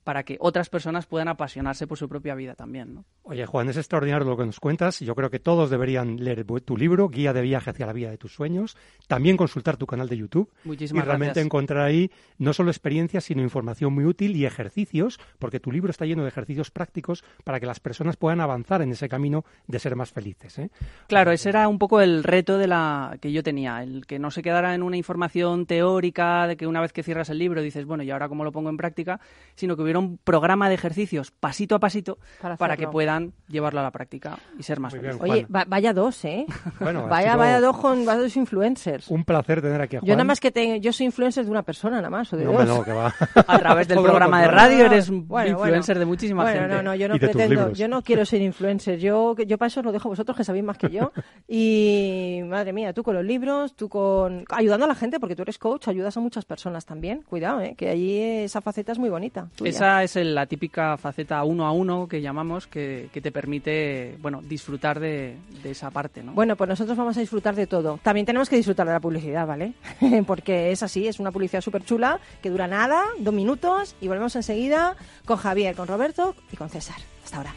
[0.05, 3.05] para que otras personas puedan apasionarse por su propia vida también, ¿no?
[3.23, 4.99] Oye, Juan, es extraordinario lo que nos cuentas.
[5.01, 8.19] Yo creo que todos deberían leer tu libro, Guía de viaje hacia la vida de
[8.19, 8.77] tus sueños.
[9.07, 10.51] También consultar tu canal de YouTube.
[10.65, 11.47] Muchísimas y realmente gracias.
[11.47, 16.05] encontrar ahí no solo experiencias, sino información muy útil y ejercicios, porque tu libro está
[16.05, 19.95] lleno de ejercicios prácticos para que las personas puedan avanzar en ese camino de ser
[19.95, 20.59] más felices.
[20.59, 20.71] ¿eh?
[21.07, 24.33] Claro, ese era un poco el reto de la que yo tenía, el que no
[24.33, 27.85] se quedara en una información teórica de que una vez que cierras el libro dices,
[27.85, 29.21] bueno, ¿y ahora cómo lo pongo en práctica?
[29.55, 33.81] Sino que hubiera un programa de ejercicios pasito a pasito Para para, que puedan llevarlo
[33.81, 35.19] a la práctica y ser más felices.
[35.21, 36.47] Oye, va- vaya dos, ¿eh?
[36.81, 39.09] Bueno, vaya, sido vaya dos con vaya dos influencers.
[39.09, 40.09] Un placer tener aquí a Juan.
[40.09, 42.45] Yo nada más que te- yo soy influencer de una persona nada más o de
[42.45, 42.61] No, dos.
[42.61, 43.15] hombre, no, que va.
[43.47, 46.01] A través del programa de radio eres un Bueno, influencer bueno.
[46.01, 46.75] de muchísima bueno, gente.
[46.77, 49.87] no, no, yo no pretendo, yo no quiero ser influencer, yo, yo para eso os
[49.87, 51.13] lo dejo a vosotros que sabéis más que yo.
[51.49, 55.43] Y madre mía, tú con los libros, tú con ayudando a la gente, porque tú
[55.43, 57.23] eres coach, ayudas a muchas personas también.
[57.23, 57.75] Cuidado, ¿eh?
[57.77, 59.22] que allí esa faceta es muy bonita.
[59.31, 59.71] Tuya.
[59.71, 64.41] Esa es la típica faceta uno a uno que llamamos, que, que te permite, bueno,
[64.43, 66.33] disfrutar de, de esa parte, ¿no?
[66.33, 67.99] Bueno, pues nosotros vamos a disfrutar de todo.
[68.03, 69.75] También tenemos que disfrutar de la publicidad, ¿vale?
[70.27, 74.35] Porque es así, es una publicidad súper chula que dura nada, dos minutos, y volvemos
[74.37, 76.97] enseguida con Javier, con Roberto y con César.
[77.25, 77.55] Hasta ahora.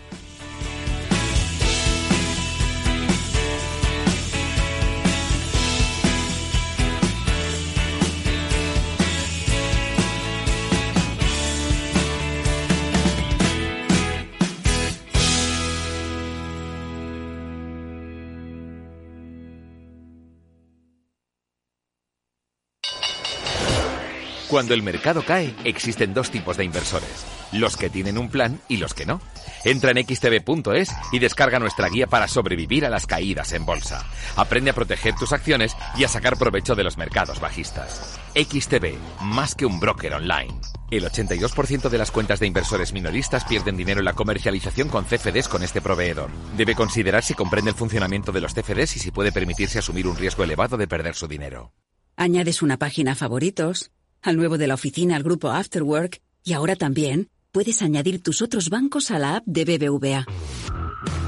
[24.55, 27.25] Cuando el mercado cae, existen dos tipos de inversores.
[27.51, 29.19] Los que tienen un plan y los que no.
[29.65, 34.05] Entra en xtb.es y descarga nuestra guía para sobrevivir a las caídas en bolsa.
[34.37, 38.17] Aprende a proteger tus acciones y a sacar provecho de los mercados bajistas.
[38.33, 40.55] XTB, más que un broker online.
[40.89, 45.49] El 82% de las cuentas de inversores minoristas pierden dinero en la comercialización con CFDs
[45.49, 46.29] con este proveedor.
[46.55, 50.15] Debe considerar si comprende el funcionamiento de los CFDs y si puede permitirse asumir un
[50.15, 51.73] riesgo elevado de perder su dinero.
[52.17, 53.91] Añades una página a favoritos,
[54.25, 58.69] al nuevo de la oficina al grupo Afterwork y ahora también puedes añadir tus otros
[58.69, 60.25] bancos a la app de BBVA.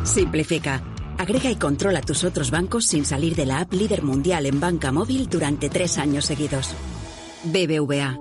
[0.03, 0.83] Simplifica.
[1.17, 4.91] Agrega y controla tus otros bancos sin salir de la app líder mundial en banca
[4.91, 6.73] móvil durante tres años seguidos.
[7.43, 8.17] BBVA.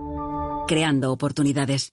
[0.67, 1.93] Creando oportunidades.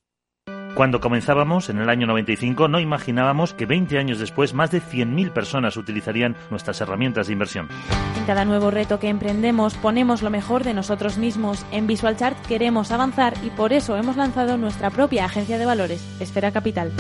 [0.76, 5.32] Cuando comenzábamos, en el año 95, no imaginábamos que 20 años después más de 100.000
[5.32, 7.70] personas utilizarían nuestras herramientas de inversión.
[8.18, 11.64] En cada nuevo reto que emprendemos ponemos lo mejor de nosotros mismos.
[11.72, 16.52] En VisualChart queremos avanzar y por eso hemos lanzado nuestra propia agencia de valores, Esfera
[16.52, 16.92] Capital.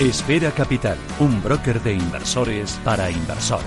[0.00, 3.66] Esfera Capital, un broker de inversores para inversores.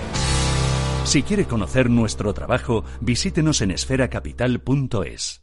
[1.04, 5.42] Si quiere conocer nuestro trabajo, visítenos en esferacapital.es.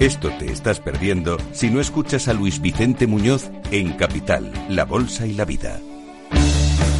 [0.00, 5.26] Esto te estás perdiendo si no escuchas a Luis Vicente Muñoz en Capital, La Bolsa
[5.26, 5.80] y la Vida.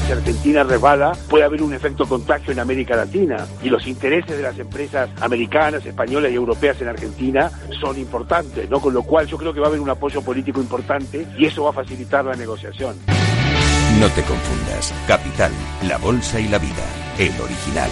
[0.07, 4.43] Si Argentina resbala, puede haber un efecto contagio en América Latina y los intereses de
[4.43, 8.81] las empresas americanas, españolas y europeas en Argentina son importantes, ¿no?
[8.81, 11.65] Con lo cual yo creo que va a haber un apoyo político importante y eso
[11.65, 12.97] va a facilitar la negociación.
[14.01, 14.95] No te confundas.
[15.07, 15.53] Capital,
[15.87, 16.85] La Bolsa y la Vida.
[17.19, 17.91] El original.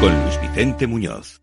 [0.00, 1.42] Con Luis Vicente Muñoz.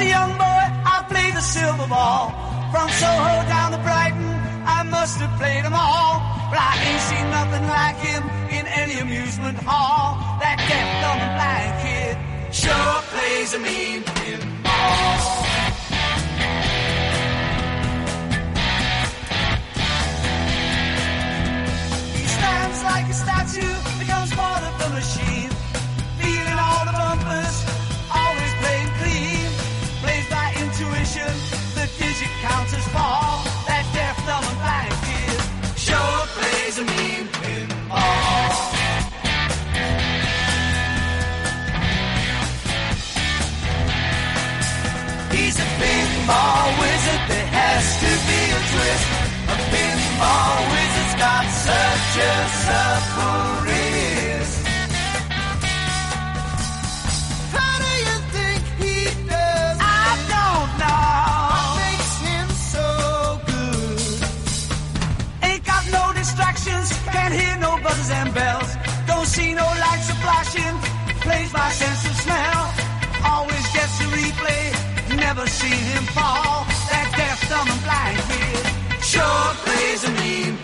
[0.00, 0.62] A young boy,
[0.94, 2.32] I played the silver ball.
[2.72, 4.32] From Soho down to Brighton,
[4.64, 6.20] I must have played them all.
[6.50, 8.22] But I ain't seen nothing like him
[8.56, 10.18] in any amusement hall.
[10.40, 12.14] That deaf, dumb, and blind kid
[12.52, 15.20] sure plays a mean pinball.
[22.16, 25.49] He stands like a statue, becomes part of the machine.
[32.40, 33.44] Digit counters fall.
[33.66, 35.40] That deaf, dumb, and blind kid
[35.78, 38.50] sure plays a mean pinball.
[45.32, 49.06] He's a pinball wizard, there has to be a twist.
[49.48, 53.79] A pinball wizard's got such a supple
[75.34, 76.66] never seen him fall.
[76.90, 78.64] That deaf, dumb, and blind kid
[79.10, 80.56] sure plays a mean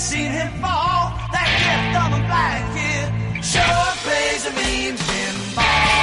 [0.00, 1.12] seen him fall.
[1.30, 3.06] That deaf, dumb, and blind kid
[3.44, 6.00] sure plays a mean pinball.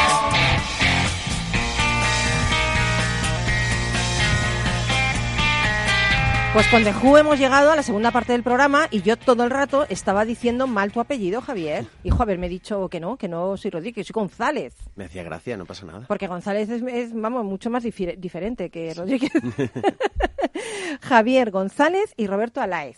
[6.53, 9.43] Pues con The Who hemos llegado a la segunda parte del programa y yo todo
[9.43, 11.85] el rato estaba diciendo mal tu apellido, Javier.
[12.03, 14.73] Hijo, haberme dicho que no, que no soy Rodríguez, que soy González.
[14.95, 16.05] Me hacía gracia, no pasa nada.
[16.07, 19.31] Porque González es, es, vamos, mucho más diferente que Rodríguez.
[21.01, 22.97] Javier González y Roberto Alaez,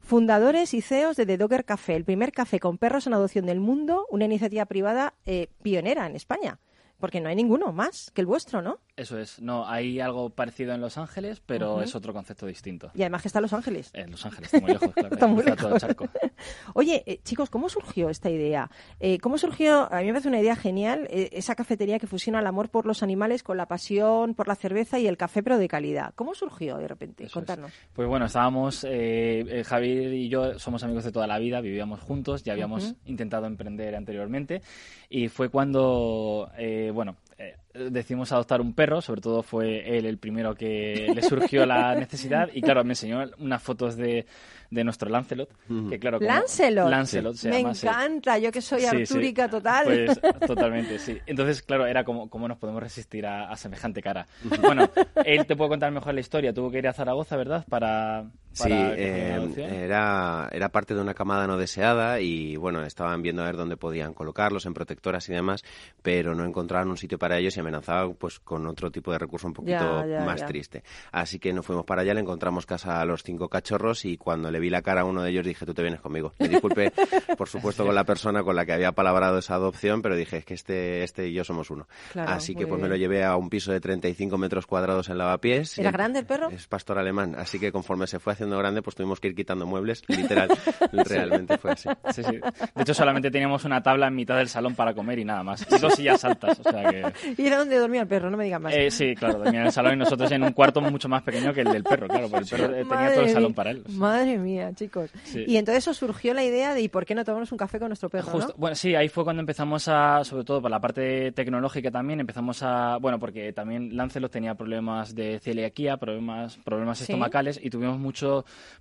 [0.00, 3.60] fundadores y CEOs de The Dogger Café, el primer café con perros en adopción del
[3.60, 6.58] mundo, una iniciativa privada eh, pionera en España.
[7.04, 8.78] Porque no hay ninguno más que el vuestro, ¿no?
[8.96, 9.38] Eso es.
[9.38, 11.82] No, hay algo parecido en Los Ángeles, pero Ujú.
[11.82, 12.90] es otro concepto distinto.
[12.94, 13.90] Y además que está en Los Ángeles.
[13.92, 15.08] En Los Ángeles, está muy lejos, claro.
[15.14, 15.80] Está muy Está todo lejos.
[15.82, 16.08] charco.
[16.74, 18.70] Oye, eh, chicos, ¿cómo surgió esta idea?
[19.00, 19.92] Eh, ¿Cómo surgió?
[19.92, 22.86] A mí me parece una idea genial, eh, esa cafetería que fusiona el amor por
[22.86, 26.14] los animales con la pasión por la cerveza y el café, pero de calidad.
[26.14, 27.28] ¿Cómo surgió de repente?
[27.28, 27.70] Contarnos.
[27.92, 32.00] Pues bueno, estábamos, eh, eh, Javier y yo somos amigos de toda la vida, vivíamos
[32.00, 32.96] juntos, ya habíamos Ujú.
[33.04, 34.62] intentado emprender anteriormente
[35.10, 36.50] y fue cuando,
[36.94, 41.66] bueno, eh, decidimos adoptar un perro, sobre todo fue él el primero que le surgió
[41.66, 44.24] la necesidad y claro, me enseñó unas fotos de,
[44.70, 45.50] de nuestro Lancelot,
[45.90, 46.88] que claro, como- Lancelot.
[46.88, 47.86] Lancelot se Me llama, sí.
[47.86, 48.96] encanta, yo que soy Sí, sí.
[49.02, 49.84] artúrica total.
[49.84, 51.18] Pues totalmente, sí.
[51.26, 54.26] Entonces, claro, era como cómo nos podemos resistir a, a semejante cara.
[54.62, 54.88] Bueno,
[55.24, 56.54] él te puede contar mejor la historia.
[56.54, 57.64] Tuvo que ir a Zaragoza, ¿verdad?
[57.68, 58.24] Para,
[58.54, 63.46] Sí, eh, era, era parte de una camada no deseada y bueno, estaban viendo a
[63.46, 65.62] ver dónde podían colocarlos, en protectoras y demás,
[66.02, 69.46] pero no encontraban un sitio para ellos y amenazaban pues con otro tipo de recurso
[69.46, 70.46] un poquito Ya, ya, más ya.
[70.46, 70.82] triste.
[71.12, 74.50] Así que nos fuimos para allá, le encontramos casa a los cinco cachorros y cuando
[74.50, 76.32] le vi la cara a uno de ellos dije, tú te vienes conmigo.
[76.38, 76.92] Me disculpe,
[77.36, 80.44] por supuesto, con la persona con la que había palabrado esa adopción, pero dije, es
[80.44, 81.88] que este, este y yo somos uno.
[82.12, 85.18] Claro, así que pues me lo llevé a un piso de 35 metros cuadrados en
[85.18, 85.78] Lavapiés.
[85.78, 86.48] ¿Era Y- grande el perro?
[86.50, 89.66] es pastor alemán, así que conforme se fue haciendo grande, pues tuvimos que ir quitando
[89.66, 90.48] muebles, literal,
[90.92, 91.88] realmente fue así.
[92.12, 92.32] Sí, sí.
[92.74, 95.66] De hecho, solamente teníamos una tabla en mitad del salón para comer y nada más.
[95.70, 97.04] Y dos sillas altas, o sea que...
[97.42, 98.30] ¿Y era donde dormía el perro?
[98.30, 98.74] No me digas más.
[98.74, 101.52] Eh, sí, claro, dormía en el salón y nosotros en un cuarto mucho más pequeño
[101.52, 103.56] que el del perro, claro, porque el perro eh, tenía todo el Madre salón mía.
[103.56, 103.84] para él.
[103.90, 105.10] Madre mía, chicos.
[105.24, 105.44] Sí.
[105.46, 107.88] Y entonces os surgió la idea de ¿y por qué no tomamos un café con
[107.88, 108.30] nuestro perro?
[108.30, 108.54] Justo, ¿no?
[108.58, 112.62] bueno, sí, ahí fue cuando empezamos a, sobre todo por la parte tecnológica también, empezamos
[112.62, 117.04] a, bueno, porque también Lancelot tenía problemas de celiaquía, problemas, problemas Sí.
[117.04, 118.33] estomacales y tuvimos mucho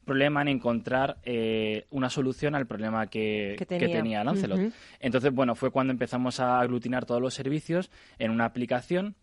[0.05, 4.23] problema en encontrar eh, una solución al problema que, Que que tenía.
[4.23, 4.73] Lancelot.
[4.99, 9.15] Entonces, bueno, fue cuando empezamos a aglutinar todos los servicios en una aplicación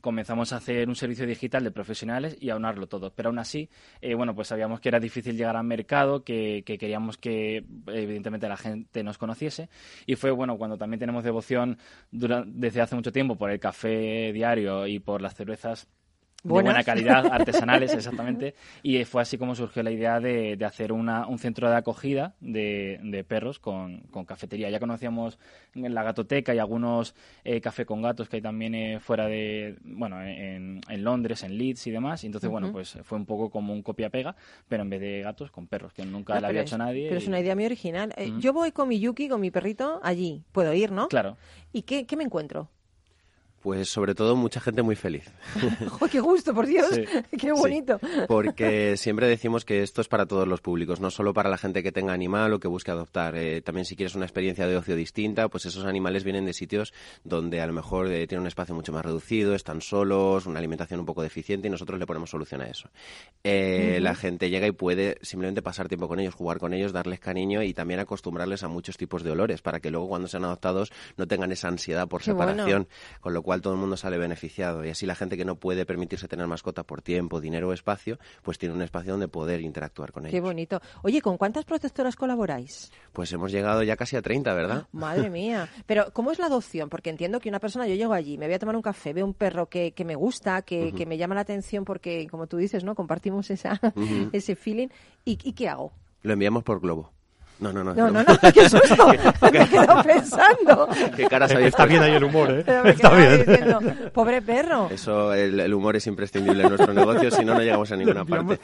[0.00, 3.12] comenzamos a hacer un servicio digital de profesionales y aunarlo todo.
[3.14, 3.68] Pero aún así,
[4.00, 8.48] eh, bueno, pues sabíamos que era difícil llegar al mercado, que, que queríamos que evidentemente
[8.48, 9.68] la gente nos conociese.
[10.06, 11.78] Y fue, bueno, cuando también tenemos devoción
[12.10, 15.88] desde hace mucho tiempo por el café diario y por las cervezas
[16.42, 18.54] de buena calidad, artesanales, exactamente.
[18.82, 22.34] Y fue así como surgió la idea de, de hacer una, un centro de acogida
[22.40, 24.70] de, de perros con, con cafetería.
[24.70, 25.38] Ya conocíamos
[25.74, 30.22] la gatoteca y algunos eh, café con gatos que hay también eh, fuera de, bueno,
[30.22, 32.22] en, en Londres, en Leeds y demás.
[32.22, 34.36] Y entonces, bueno, pues fue un poco como un copia-pega,
[34.68, 36.78] pero en vez de gatos, con perros, que nunca No, le pero había es- hecho
[36.78, 37.08] nadie.
[37.08, 38.12] Pero es una idea muy original.
[38.16, 38.32] Eh.
[38.38, 40.44] Yo voy con mi Yuki, con mi perrito, allí.
[40.52, 41.08] Puedo ir, ¿no?
[41.08, 41.36] Claro.
[41.72, 42.70] ¿Y qué, qué me encuentro?
[43.62, 45.30] Pues sobre todo mucha gente muy feliz.
[45.88, 46.88] ¡Joder, qué gusto, por Dios!
[46.92, 47.04] Sí.
[47.38, 47.98] ¡Qué bonito!
[48.28, 51.82] Porque siempre decimos que esto es para todos los públicos, no solo para la gente
[51.82, 53.36] que tenga animal o que busque adoptar.
[53.36, 56.92] Eh, también si quieres una experiencia de ocio distinta, pues esos animales vienen de sitios
[57.24, 61.00] donde a lo mejor eh, tienen un espacio mucho más reducido, están solos, una alimentación
[61.00, 62.88] un poco deficiente y nosotros le ponemos solución a eso.
[63.42, 63.98] Eh.
[64.00, 67.62] La gente llega y puede simplemente pasar tiempo con ellos, jugar con ellos, darles cariño
[67.62, 71.26] y también acostumbrarles a muchos tipos de olores para que luego cuando sean adoptados no
[71.26, 72.52] tengan esa ansiedad por Qué bueno.
[72.52, 72.88] separación,
[73.20, 75.86] con lo cual todo el mundo sale beneficiado y así la gente que no puede
[75.86, 80.10] permitirse tener mascota por tiempo, dinero o espacio, pues tiene un espacio donde poder interactuar
[80.10, 80.42] con ¡Qué ellos.
[80.42, 80.80] bonito!
[81.02, 82.90] Oye, ¿con cuántas protectoras colaboráis?
[83.12, 84.88] Pues hemos llegado ya casi a 30, ¿verdad?
[84.92, 85.68] Madre mía.
[85.86, 86.88] Pero, ¿cómo es la adopción?
[86.88, 89.24] Porque entiendo que una persona, yo llego allí, me voy a tomar un café, veo
[89.24, 90.96] un perro que, que me gusta, que, Ujú.
[90.96, 92.96] que me llama la atención porque, como tú dices, ¿no?
[92.96, 94.28] Compartimos esa, Ujú.
[94.32, 94.88] ese feeling.
[95.24, 95.92] ¿Y, y qué hago?
[96.22, 97.12] Lo enviamos por globo.
[97.58, 97.94] No, no, no.
[97.94, 99.08] No, no, no, qué susto.
[99.08, 100.88] Me he quedado pensando.
[101.16, 102.62] ¿Qué caras habéis Está bien ahí el humor, ¿eh?
[102.66, 103.38] Pero me Está bien.
[103.46, 103.80] diciendo,
[104.12, 104.88] pobre perro.
[104.90, 108.24] Eso, el, el humor es imprescindible en nuestro negocio, si no, no llegamos a ninguna
[108.24, 108.58] parte.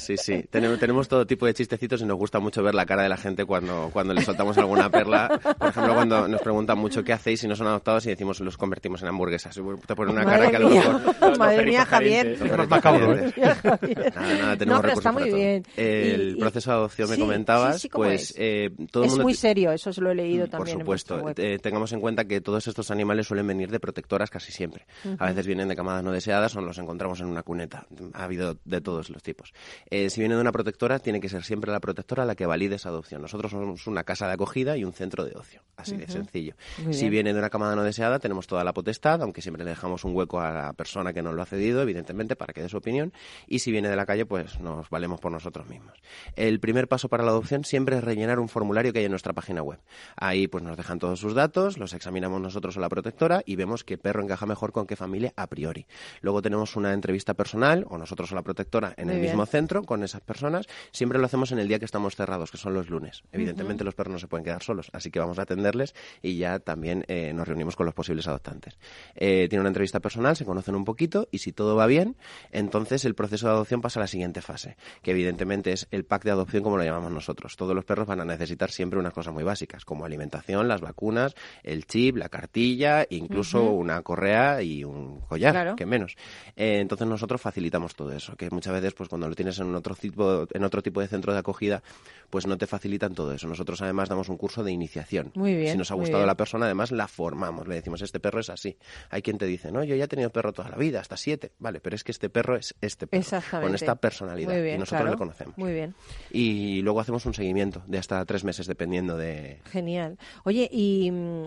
[0.00, 0.44] Sí, sí.
[0.50, 3.16] Tenemos, tenemos todo tipo de chistecitos y nos gusta mucho ver la cara de la
[3.16, 5.28] gente cuando, cuando le soltamos alguna perla.
[5.58, 8.56] Por ejemplo, cuando nos preguntan mucho qué hacéis si no son adoptados y decimos los
[8.56, 9.54] convertimos en hamburguesas.
[9.86, 10.82] Te ponen una Madre cara que a lo mía.
[11.04, 11.38] mejor...
[11.38, 12.38] Madre mía, Javier.
[12.68, 13.14] Macabro.
[13.16, 15.36] Nada, nada, No, tenemos pero está recursos para muy todo.
[15.38, 15.66] bien.
[15.76, 18.34] El Y- y- proceso de adopción me comentabas, sí, sí, ¿cómo pues es?
[18.36, 20.76] eh, todo el es mundo muy serio, eso se lo he leído por también.
[20.78, 21.32] en supuesto.
[21.36, 24.86] Eh, tengamos en cuenta que todos estos animales suelen venir de protectoras casi siempre.
[25.18, 27.86] A veces vienen de camadas no deseadas o los encontramos en una cuneta.
[28.14, 29.52] Ha habido de todos los tipos.
[29.90, 32.76] Eh, si viene de una protectora, tiene que ser siempre la protectora la que valide
[32.76, 33.22] esa adopción.
[33.22, 35.62] Nosotros somos una casa de acogida y un centro de ocio.
[35.76, 36.54] Así de sencillo.
[36.84, 37.10] Muy Si bien.
[37.12, 40.14] viene de una camada no deseada, tenemos toda la potestad, aunque siempre le dejamos un
[40.14, 43.12] hueco a la persona que nos lo ha cedido, evidentemente, para que dé su opinión.
[43.46, 45.94] Y si viene de la calle, pues nos valemos por nosotros mismos.
[46.36, 49.32] El primer paso para la adopción siempre es rellenar un formulario que hay en nuestra
[49.32, 49.78] página web.
[50.16, 53.84] Ahí pues nos dejan todos sus datos, los examinamos nosotros o la protectora y vemos
[53.84, 55.86] qué perro encaja mejor con qué familia a priori.
[56.20, 59.32] Luego tenemos una entrevista personal, o nosotros o la protectora, en Muy el bien.
[59.32, 60.66] mismo centro con esas personas.
[60.90, 63.22] Siempre lo hacemos en el día que estamos cerrados, que son los lunes.
[63.32, 66.58] Evidentemente los perros no se pueden quedar solos, así que vamos a atenderles y ya
[66.58, 68.78] también eh, nos reunimos con los posibles adoptantes.
[69.14, 72.16] Eh, tiene una entrevista personal, se conocen un poquito y si todo va bien,
[72.50, 76.24] entonces el proceso de adopción pasa a la siguiente fase, que evidentemente es el pack
[76.24, 77.56] de adopción como lo llamamos nosotros.
[77.56, 81.34] Todos los perros van a necesitar siempre unas cosas muy básicas, como alimentación, las vacunas,
[81.62, 85.76] el chip, la cartilla, incluso una correa y un collar, Claro.
[85.76, 86.16] que menos.
[86.56, 89.94] Eh, entonces nosotros facilitamos todo eso, que muchas veces pues cuando lo tienes en otro
[89.94, 91.82] tipo, en otro tipo de centro de acogida,
[92.30, 93.48] pues no te facilitan todo eso.
[93.48, 95.32] Nosotros además damos un curso de iniciación.
[95.34, 98.40] Muy bien, Si nos ha gustado la persona, además la formamos, le decimos, este perro
[98.40, 98.76] es así.
[99.10, 101.52] Hay quien te dice, no, yo ya he tenido perro toda la vida, hasta siete.
[101.58, 103.66] Vale, pero es que este perro es este perro, Exactamente.
[103.66, 104.52] con esta personalidad.
[104.52, 105.10] Muy bien, y nosotros claro.
[105.12, 105.58] le conocemos.
[105.58, 105.94] Muy bien.
[106.30, 109.58] Y luego hacemos un seguimiento de hasta tres meses, dependiendo de...
[109.66, 110.18] Genial.
[110.44, 111.44] Oye, y mm,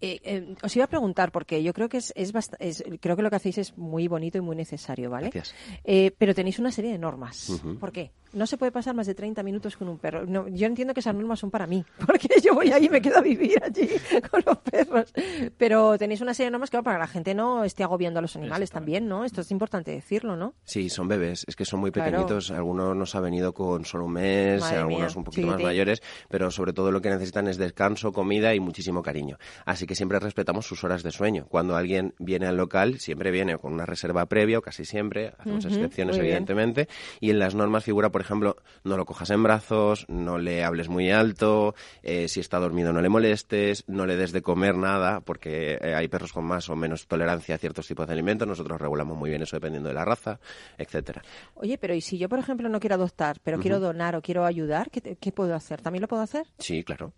[0.00, 3.22] eh, eh, os iba a preguntar, porque yo creo que es, es, es- creo que
[3.22, 5.30] lo que hacéis es muy bonito y muy necesario, ¿vale?
[5.30, 5.54] Gracias.
[5.84, 7.60] Eh, pero tenéis una serie de normas.
[7.78, 8.10] ¿Por qué?
[8.32, 10.24] No se puede pasar más de 30 minutos con un perro.
[10.26, 13.00] No, yo entiendo que esas normas son para mí, porque yo voy ahí y me
[13.02, 13.88] quedo a vivir allí
[14.30, 15.12] con los perros.
[15.58, 18.22] Pero tenéis una serie de normas que para que la gente no esté agobiando a
[18.22, 19.24] los animales también, ¿no?
[19.24, 20.54] Esto es importante decirlo, ¿no?
[20.64, 22.10] Sí, son bebés, es que son muy Claro.
[22.10, 25.60] pequeñitos, algunos nos ha venido con solo un mes, Madre algunos mía, un poquito más
[25.60, 29.36] mayores, pero sobre todo lo que necesitan es descanso, comida y muchísimo cariño.
[29.66, 31.46] Así que siempre respetamos sus horas de sueño.
[31.48, 35.64] Cuando alguien viene al local, siempre viene con una reserva previa, o casi siempre, hacemos
[35.66, 36.26] excepciones bien.
[36.26, 36.88] evidentemente,
[37.20, 40.88] y en las normas figura, por ejemplo, no lo cojas en brazos, no le hables
[40.88, 45.20] muy alto, eh, si está dormido no le molestes, no le des de comer nada,
[45.20, 48.80] porque eh, hay perros con más o menos tolerancia a ciertos tipos de alimentos, nosotros
[48.80, 50.40] regulamos muy bien eso dependiendo de la raza,
[50.78, 51.22] etcétera.
[51.54, 54.44] Oye, pero ¿y si yo, por ejemplo, no quiero adoptar, pero quiero donar o quiero
[54.44, 55.82] ayudar, ¿qué, qué puedo hacer?
[55.82, 56.46] ¿También lo puedo hacer?
[56.58, 57.12] Sí, claro.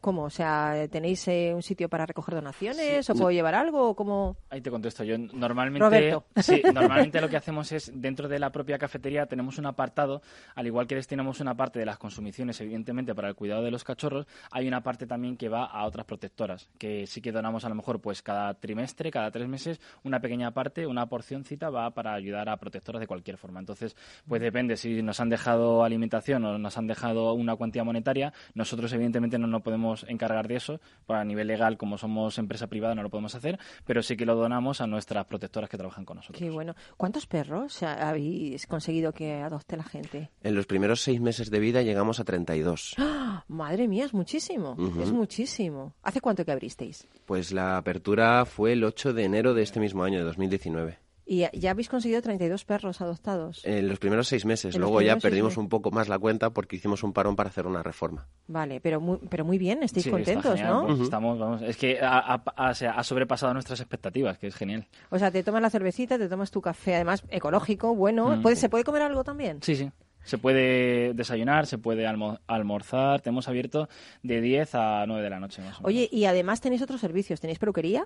[0.00, 0.24] ¿Cómo?
[0.24, 3.12] O sea, ¿tenéis eh, un sitio para recoger donaciones Sí.
[3.12, 4.36] o puedo llevar algo cómo?
[4.48, 5.18] Ahí te contesto yo.
[5.18, 6.24] Normalmente, Roberto.
[6.36, 10.22] sí, normalmente lo que hacemos es, dentro de la propia cafetería, tenemos un apartado,
[10.54, 13.84] al igual que destinamos una parte de las consumiciones, evidentemente, para el cuidado de los
[13.84, 17.68] cachorros, hay una parte también que va a otras protectoras, que sí que donamos a
[17.68, 22.14] lo mejor pues cada trimestre, cada tres meses, una pequeña parte, una porcióncita va para
[22.14, 23.60] ayudar a protectoras de cualquier forma.
[23.60, 23.96] Entonces,
[24.26, 28.92] pues depende, si nos han dejado alimentación o nos han dejado una cuantía monetaria, nosotros
[28.92, 32.94] evidentemente no nos podemos encargar de eso, pues a nivel legal, como somos empresa privada,
[32.94, 36.16] no lo podemos hacer, pero sí que lo donamos a nuestras protectoras que trabajan con
[36.16, 36.38] nosotros.
[36.38, 36.74] Qué bueno.
[36.96, 40.30] ¿Cuántos perros habéis conseguido que adopte la gente?
[40.42, 42.94] En los primeros seis meses de vida llegamos a 32.
[42.98, 43.44] ¡Ah!
[43.48, 44.76] Madre mía, es muchísimo.
[45.00, 45.94] Es muchísimo.
[46.02, 47.06] ¿Hace cuánto que abristeis?
[47.26, 50.98] Pues la apertura fue el 8 de enero de este mismo año, de 2019.
[51.32, 53.64] Y ya- habéis conseguido 32 perros adoptados.
[53.64, 54.76] En los primeros seis meses.
[54.76, 55.58] Luego ya perdimos meses.
[55.58, 58.26] un poco más la cuenta porque hicimos un parón para hacer una reforma.
[58.48, 60.86] Vale, pero muy, pero muy bien, estáis Sí, está contentos, genial, ¿no?
[60.88, 64.48] pues Estamos, vamos, es que ha, ha- ha- o sea, ha sobrepasado nuestras expectativas, que
[64.48, 64.88] es genial.
[65.10, 68.36] O sea, te tomas la cervecita, te tomas tu café, además ecológico, bueno.
[68.36, 68.42] Mm.
[68.42, 69.62] ¿Puede- ¿Se puede comer algo también?
[69.62, 69.88] Sí, sí.
[70.24, 73.20] Se puede desayunar, se puede almo- almorzar.
[73.20, 73.88] Tenemos abierto
[74.24, 75.86] de 10 a 9 de la noche, más o menos.
[75.86, 77.40] Oye, y además tenéis otros servicios.
[77.40, 78.04] ¿Tenéis peluquería?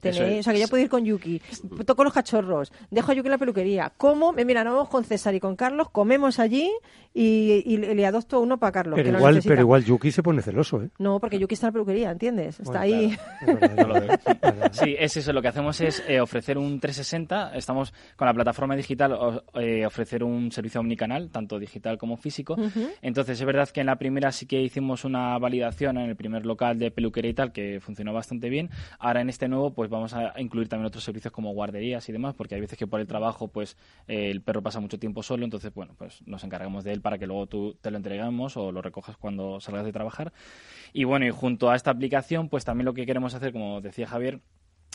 [0.00, 1.40] Tenéis, o sea, que yo puedo ir con Yuki,
[1.84, 5.34] toco los cachorros, dejo a Yuki en la peluquería, como, mira, nos vamos con César
[5.34, 6.70] y con Carlos, comemos allí
[7.14, 8.96] y, y le adopto uno para Carlos.
[8.96, 10.90] Pero que igual, pero igual Yuki se pone celoso, ¿eh?
[10.98, 12.60] No, porque Yuki está en la peluquería, ¿entiendes?
[12.60, 13.16] Está Bueno, ahí.
[13.46, 14.68] Veo.
[14.72, 15.32] Sí, es eso.
[15.32, 17.56] Lo que hacemos es eh, ofrecer un 360.
[17.56, 22.54] Estamos con la plataforma digital, o- eh, ofrecer un servicio omnicanal, tanto digital como físico.
[22.54, 22.88] Ujú.
[23.02, 26.44] Entonces, es verdad que en la primera sí que hicimos una validación en el primer
[26.46, 28.70] local de peluquería y tal, que funcionó bastante bien.
[28.98, 32.34] Ahora en este nuevo, pues vamos a incluir también otros servicios como guarderías y demás,
[32.34, 33.76] porque hay veces que por el trabajo, pues
[34.08, 37.18] eh, el perro pasa mucho tiempo solo, entonces, bueno, pues nos encargamos de él para
[37.18, 40.32] que luego tú te lo entregamos o lo recojas cuando salgas de trabajar.
[40.92, 44.06] Y bueno, y junto a esta aplicación, pues también lo que queremos hacer, como decía
[44.06, 44.40] Javier,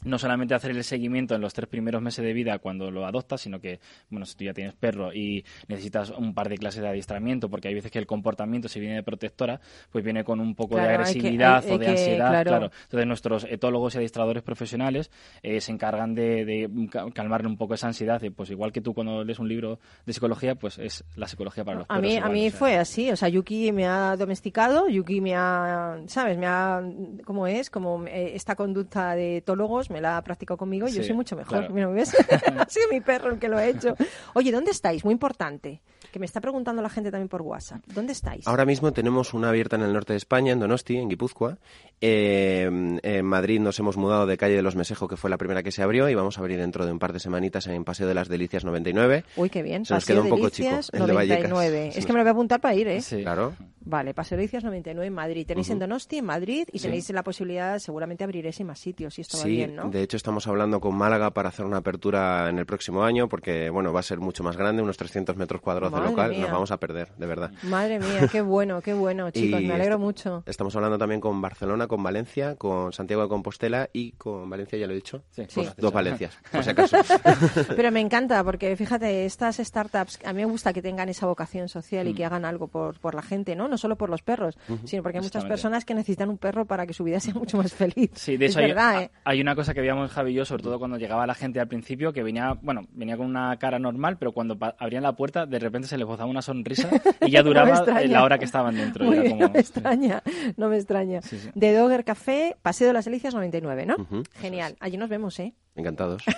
[0.03, 3.41] no solamente hacer el seguimiento en los tres primeros meses de vida cuando lo adoptas,
[3.41, 3.79] sino que,
[4.09, 7.67] bueno, si tú ya tienes perro y necesitas un par de clases de adiestramiento, porque
[7.67, 9.61] hay veces que el comportamiento, si viene de protectora,
[9.91, 12.29] pues viene con un poco de Claro, hay que- agresividad hay- o de que- ansiedad,
[12.29, 12.49] claro.
[12.49, 12.71] claro.
[12.83, 15.11] Entonces nuestros etólogos y adiestradores profesionales
[15.43, 18.19] eh, se encargan de, de ca- calmarle un poco esa ansiedad.
[18.19, 21.63] de, pues igual que tú cuando lees un libro de psicología, pues es la psicología
[21.63, 22.01] para los A perros.
[22.11, 22.59] mí, a mí o sea.
[22.59, 26.37] fue así, o sea, Yuki me ha domesticado, Yuki me ha, ¿sabes?
[26.39, 26.81] Me ha,
[27.23, 27.69] ¿cómo es?
[27.69, 29.41] Como eh, esta conducta de
[29.89, 31.59] me la ha practicado conmigo y yo soy mucho mejor.
[31.59, 31.73] claro.
[31.73, 32.15] Mira, ¿me ves?
[32.57, 33.95] ha sido mi perro el que lo ha hecho.
[34.34, 35.03] Oye, ¿dónde estáis?
[35.03, 37.82] Muy importante, que me está preguntando la gente también por WhatsApp.
[37.88, 38.47] ¿Dónde estáis?
[38.47, 41.57] Ahora mismo tenemos una abierta en el norte de España, en Donosti, en Guipúzcoa.
[41.99, 45.63] Eh, en Madrid nos hemos mudado de Calle de los Mesejo, que fue la primera
[45.63, 48.07] que se abrió, y vamos a abrir dentro de un par de semanitas en Paseo
[48.07, 49.23] de las Delicias 99.
[49.36, 49.86] Uy, qué bien.
[49.86, 51.49] Se nos Paseo queda un poco Delicias chico, el de Vallecas.
[51.49, 51.91] 99.
[51.91, 53.01] Se Es que me lo voy a apuntar para ir, ¿eh?
[53.01, 53.21] Sí.
[53.21, 53.53] Claro.
[53.84, 55.45] Vale, Paseo Delicias 99 en Madrid.
[55.47, 56.86] Tenéis en Donosti, en Madrid, y Sí.
[56.86, 59.89] tenéis la posibilidad, seguramente abriréis en más sitios, si esto va Sí, bien, ¿no?
[59.89, 63.69] de hecho estamos hablando con Málaga para hacer una apertura en el próximo año, porque
[63.69, 66.41] bueno, va a ser mucho más grande, unos 300 metros cuadrados de local, mía.
[66.41, 67.51] nos vamos a perder, de verdad.
[67.63, 70.43] Madre mía, qué bueno, qué bueno, chicos, Y me alegro est- mucho.
[70.45, 74.86] Estamos hablando también con Barcelona, con Valencia, con Santiago de Compostela y con Valencia, ya
[74.86, 75.23] lo he dicho.
[75.32, 75.55] Sí, Sí.
[75.55, 76.97] pues, Dos Valencias, por si acaso.
[77.75, 81.67] Pero me encanta porque fíjate, estas startups, a mí me gusta que tengan esa vocación
[81.69, 83.67] social y que hagan algo por, por la gente, ¿no?
[83.72, 86.86] No solo por los perros, sino porque hay muchas personas que necesitan un perro para
[86.86, 88.11] que su vida sea mucho más feliz.
[88.15, 89.11] Sí, de es hecho hay, verdad, ¿eh?
[89.24, 91.69] hay una cosa que veíamos Javi y yo, sobre todo cuando llegaba la gente al
[91.69, 95.57] principio, que venía, bueno, venía con una cara normal, pero cuando abrían la puerta, de
[95.57, 96.89] repente se les bozaba una sonrisa
[97.22, 99.05] y ya duraba la hora que estaban dentro.
[99.05, 100.22] Muy como- no me extraña,
[100.57, 101.22] no me extraña.
[101.22, 101.49] Sí, sí.
[101.55, 103.95] De Dogger Café, Paseo de las Delicias 99, ¿no?
[103.95, 104.24] Ujú.
[104.36, 105.53] Genial, allí nos vemos, ¿eh?
[105.76, 106.24] Encantados.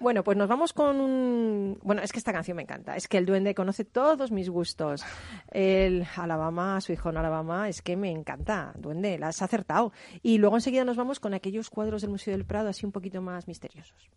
[0.00, 1.78] Bueno, pues nos vamos con un...
[1.82, 2.96] Bueno, es que esta canción me encanta.
[2.96, 5.04] Es que el duende conoce todos mis gustos.
[5.50, 8.72] El Alabama, su hijo en Alabama, es que me encanta.
[8.76, 9.92] Duende, la has acertado.
[10.22, 13.20] Y luego enseguida nos vamos con aquellos cuadros del Museo del Prado así un poquito
[13.20, 14.10] más misteriosos.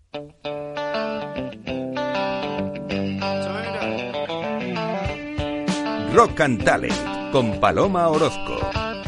[6.14, 8.99] Rock and Talent con Paloma Orozco.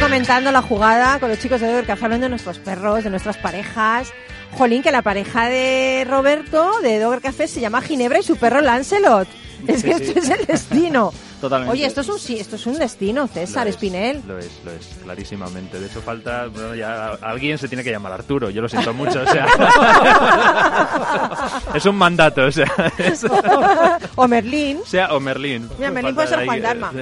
[0.00, 3.36] Comentando la jugada con los chicos de Dover Café hablando de nuestros perros, de nuestras
[3.36, 4.12] parejas.
[4.52, 8.60] Jolín, que la pareja de Roberto de Dover Café se llama Ginebra y su perro
[8.60, 9.28] Lancelot.
[9.68, 10.12] Es que Sí, sí.
[10.12, 11.12] esto es el destino.
[11.40, 11.72] Totalmente.
[11.72, 14.22] Oye, esto es un sí, esto es un destino, César Lo es, Espinel.
[14.26, 15.78] Lo es, lo es, clarísimamente.
[15.78, 16.46] De hecho, falta.
[16.46, 19.46] Bueno, ya alguien se tiene que llamar Arturo, yo lo siento mucho, o sea.
[21.74, 22.70] es un mandato, o sea.
[22.98, 23.26] es-
[24.16, 24.80] o Merlín.
[24.86, 25.68] sea o Merlín.
[25.78, 26.92] Mira, Merlín puede ser Juan eh, Darma.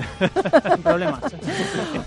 [0.83, 1.21] problemas.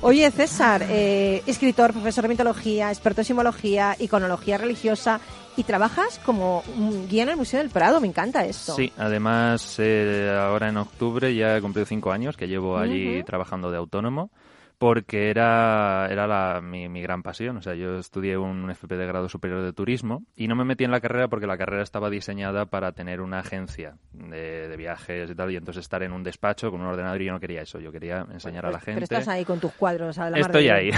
[0.01, 5.19] Oye, César, eh, escritor, profesor de mitología, experto en simbología, iconología religiosa
[5.57, 6.63] y trabajas como
[7.09, 8.01] guía en el Museo del Prado.
[8.01, 8.73] Me encanta esto.
[8.75, 13.71] Sí, además eh, ahora en octubre ya he cumplido cinco años que llevo allí trabajando
[13.71, 14.29] de autónomo
[14.77, 17.55] porque era, era la- mi, mi gran pasión.
[17.55, 20.83] O sea, yo estudié un FP de grado superior de turismo y no me metí
[20.83, 25.31] en la carrera porque la carrera estaba diseñada para tener una agencia de, de viajes
[25.31, 27.61] y tal y entonces estar en un despacho con un ordenador y yo no quería
[27.61, 27.79] eso.
[27.79, 29.07] Yo quería enseñar a la Pues, gente.
[29.07, 30.17] Pero estás ahí con tus cuadros.
[30.19, 30.91] A la Estoy ahí.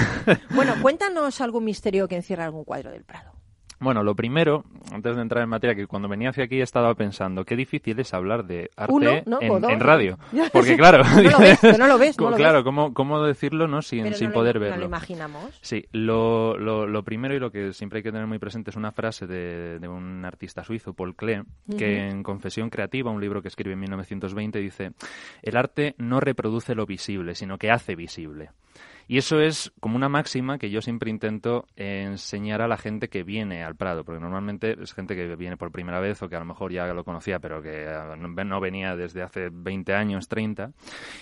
[0.49, 3.33] Bueno, cuéntanos algún misterio que encierra algún cuadro del Prado.
[3.79, 7.45] Bueno, lo primero, antes de entrar en materia, que cuando venía hacia aquí estaba pensando
[7.45, 9.39] qué difícil es hablar de arte Uno, ¿no?
[9.41, 10.17] en, radio.
[10.51, 12.63] Porque claro, No lo ves, que no lo ves, no co- lo claro, ves.
[12.63, 14.77] ¿cómo, cómo decirlo no sin, sin poder lo, verlo?
[14.79, 15.59] Lo imaginamos.
[15.61, 18.75] Sí, lo, lo, lo primero y lo que siempre hay que tener muy presente es
[18.75, 21.43] una frase de, de un artista suizo, Paul Klee,
[21.77, 24.91] que en Confesión Creativa, un libro que escribe en 1920, dice,
[25.43, 28.49] el arte no reproduce lo visible, sino que hace visible.
[29.07, 33.23] Y eso es como una máxima que yo siempre intento enseñar a la gente que
[33.23, 36.39] viene al Prado, porque normalmente es gente que viene por primera vez o que a
[36.39, 40.27] lo mejor ya lo conocía, pero que eh, no no venía desde hace 20 años,
[40.27, 40.71] 30.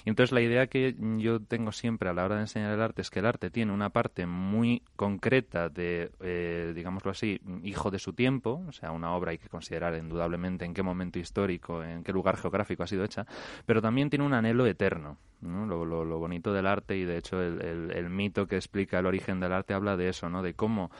[0.03, 3.01] Y entonces la idea que yo tengo siempre a la hora de enseñar el arte
[3.01, 7.99] es que el arte tiene una parte muy concreta de, eh, digámoslo así, hijo de
[7.99, 12.03] su tiempo, o sea, una obra hay que considerar indudablemente en qué momento histórico, en
[12.03, 13.25] qué lugar geográfico ha sido hecha,
[13.65, 15.17] pero también tiene un anhelo eterno.
[15.45, 15.65] ¿No?
[15.65, 18.99] Lo, lo- lo bonito del arte y de hecho el, el- el mito que explica
[18.99, 20.41] el origen del arte habla de eso, ¿no?
[20.43, 20.91] de cómo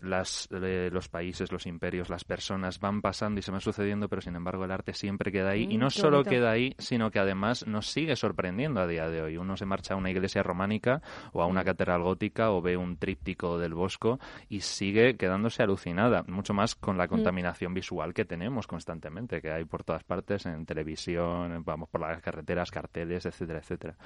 [0.00, 4.22] las, eh, los países, los imperios, las personas van pasando y se van sucediendo, pero
[4.22, 5.66] sin embargo el arte siempre queda ahí.
[5.70, 6.30] y Mm, no solo bonito.
[6.30, 9.36] queda ahí, sino que además nos sigue sorprendiendo a día de hoy.
[9.36, 12.96] Uno se marcha a una iglesia románica o a una catedral gótica o ve un
[12.96, 14.18] tríptico del Bosco
[14.48, 19.64] y sigue quedándose alucinada, mucho más con la contaminación visual que tenemos constantemente, que hay
[19.64, 23.96] por todas partes, en televisión, vamos por las carreteras, carteles, etcétera, etcétera.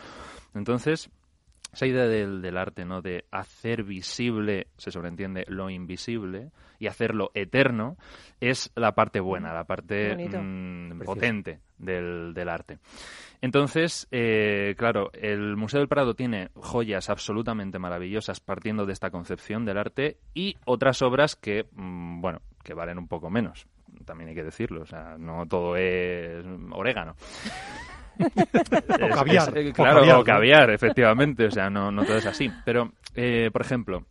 [0.54, 1.10] Entonces,
[1.72, 3.00] esa idea del, del arte, ¿no?
[3.00, 7.96] De hacer visible, se sobreentiende, lo invisible y hacerlo eterno,
[8.40, 12.78] es la parte buena, la parte mm, potente del, del arte.
[13.40, 19.64] Entonces, eh, claro, el Museo del Prado tiene joyas absolutamente maravillosas partiendo de esta concepción
[19.64, 23.66] del arte y otras obras que, mm, bueno, que valen un poco menos.
[24.04, 27.14] También hay que decirlo, o sea, no todo es orégano.
[29.02, 31.46] O caviar, claro, caviar, o caviar, efectivamente.
[31.46, 32.50] O sea, no, no todo es así.
[32.64, 34.04] Pero, eh, por ejemplo,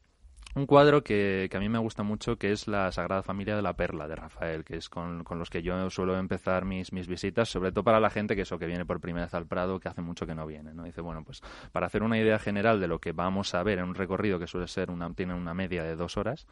[0.56, 3.62] un cuadro que, que a mí me gusta mucho, que es la Sagrada Familia de
[3.62, 7.08] la Perla de Rafael, que es con, con los que yo suelo empezar mis, mis
[7.08, 9.80] visitas, sobre todo para la gente que eso que viene por primera vez al Prado,
[9.80, 10.84] que hace mucho que no viene, ¿no?
[10.84, 11.42] Dice, bueno, pues
[11.72, 14.48] para hacer una idea general de lo que vamos a ver en un recorrido que
[14.48, 16.48] suele ser una, tiene una media de dos horas,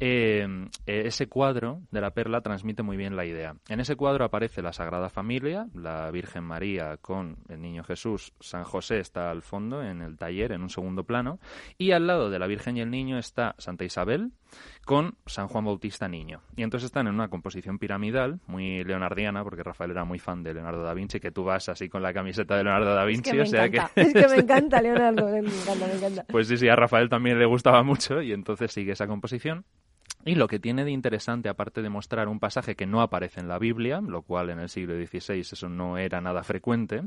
[0.00, 0.46] eh,
[0.86, 3.56] eh, ese cuadro de la perla transmite muy bien la idea.
[3.68, 8.64] En ese cuadro aparece la Sagrada Familia, la Virgen María con el Niño Jesús, San
[8.64, 11.38] José está al fondo en el taller, en un segundo plano,
[11.78, 14.32] y al lado de la Virgen y el Niño está Santa Isabel
[14.84, 16.42] con San Juan Bautista Niño.
[16.56, 20.54] Y entonces están en una composición piramidal, muy leonardiana, porque Rafael era muy fan de
[20.54, 23.30] Leonardo da Vinci, que tú vas así con la camiseta de Leonardo da Es Vinci,
[23.30, 24.00] que me o sea encanta, que...
[24.02, 26.24] es que me encanta, Leonardo, me encanta, me encanta.
[26.28, 29.64] Pues sí, sí, a Rafael también le gustaba mucho y entonces sigue esa composición.
[30.24, 33.48] Y lo que tiene de interesante, aparte de mostrar un pasaje que no aparece en
[33.48, 37.02] la Biblia, lo cual en el siglo XVI eso no era nada frecuente,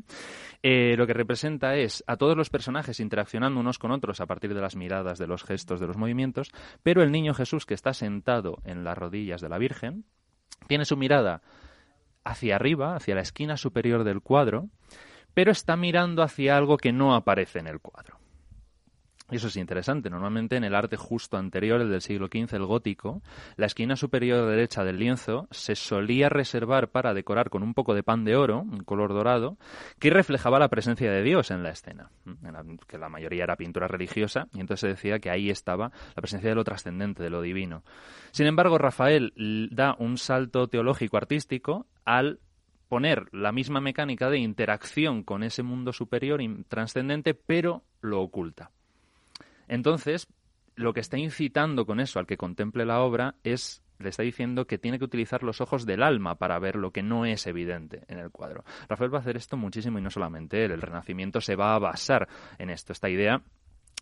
[0.62, 4.54] eh, lo que representa es a todos los personajes interaccionando unos con otros a partir
[4.54, 6.52] de las miradas, de los gestos, de los movimientos,
[6.84, 10.04] pero el niño Jesús que está sentado en las rodillas de la Virgen,
[10.68, 11.42] tiene su mirada
[12.24, 14.70] hacia arriba, hacia la esquina superior del cuadro,
[15.34, 18.25] pero está mirando hacia algo que no aparece en el cuadro.
[19.32, 20.12] Y eso es interesante.
[20.12, 23.24] Normalmente en el arte justo anterior, el del siglo XV, el gótico,
[23.56, 28.04] la esquina superior derecha del lienzo se solía reservar para decorar con un poco de
[28.04, 29.58] pan de oro, un color dorado,
[29.98, 32.12] que reflejaba la presencia de Dios en la escena,
[32.88, 36.50] que la mayoría era pintura religiosa, y entonces se decía que ahí estaba la presencia
[36.50, 37.84] de lo trascendente, de lo divino.
[38.30, 39.34] Sin embargo, Rafael
[39.72, 42.40] da un salto teológico artístico al
[42.90, 48.70] poner la misma mecánica de interacción con ese mundo superior y trascendente, pero lo oculta.
[49.68, 50.28] Entonces,
[50.76, 54.68] lo que está incitando con eso al que contemple la obra es le está diciendo
[54.68, 58.04] que tiene que utilizar los ojos del alma para ver lo que no es evidente
[58.08, 58.66] en el cuadro.
[58.90, 60.72] Rafael va a hacer esto muchísimo y no solamente él.
[60.72, 63.42] El Renacimiento se va a basar en esto, esta idea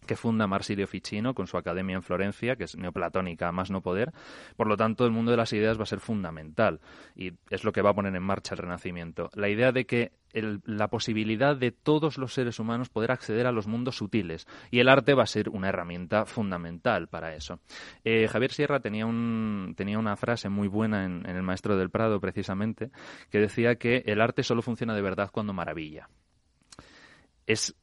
[0.05, 4.11] que funda Marsilio Ficino con su academia en Florencia, que es neoplatónica más no poder.
[4.55, 6.79] Por lo tanto, el mundo de las ideas va a ser fundamental
[7.15, 9.29] y es lo que va a poner en marcha el Renacimiento.
[9.33, 13.67] La idea de que la posibilidad de todos los seres humanos poder acceder a los
[13.67, 17.59] mundos sutiles y el arte va a ser una herramienta fundamental para eso.
[18.03, 21.91] Eh, Javier Sierra tenía, un, tenía una frase muy buena en, en El Maestro del
[21.91, 22.89] Prado, precisamente,
[23.29, 26.09] que decía que el arte solo funciona de verdad cuando maravilla
[27.47, 27.75] es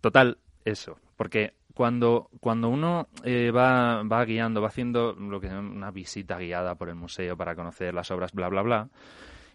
[0.00, 5.92] total eso, porque cuando, cuando uno eh, va, va guiando, va haciendo lo que una
[5.92, 8.88] visita guiada por el museo para conocer las obras, bla, bla, bla,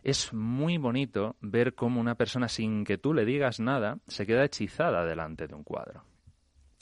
[0.04, 4.46] es muy bonito ver cómo una persona, sin que tú le digas nada, se queda
[4.46, 6.06] hechizada delante de un cuadro.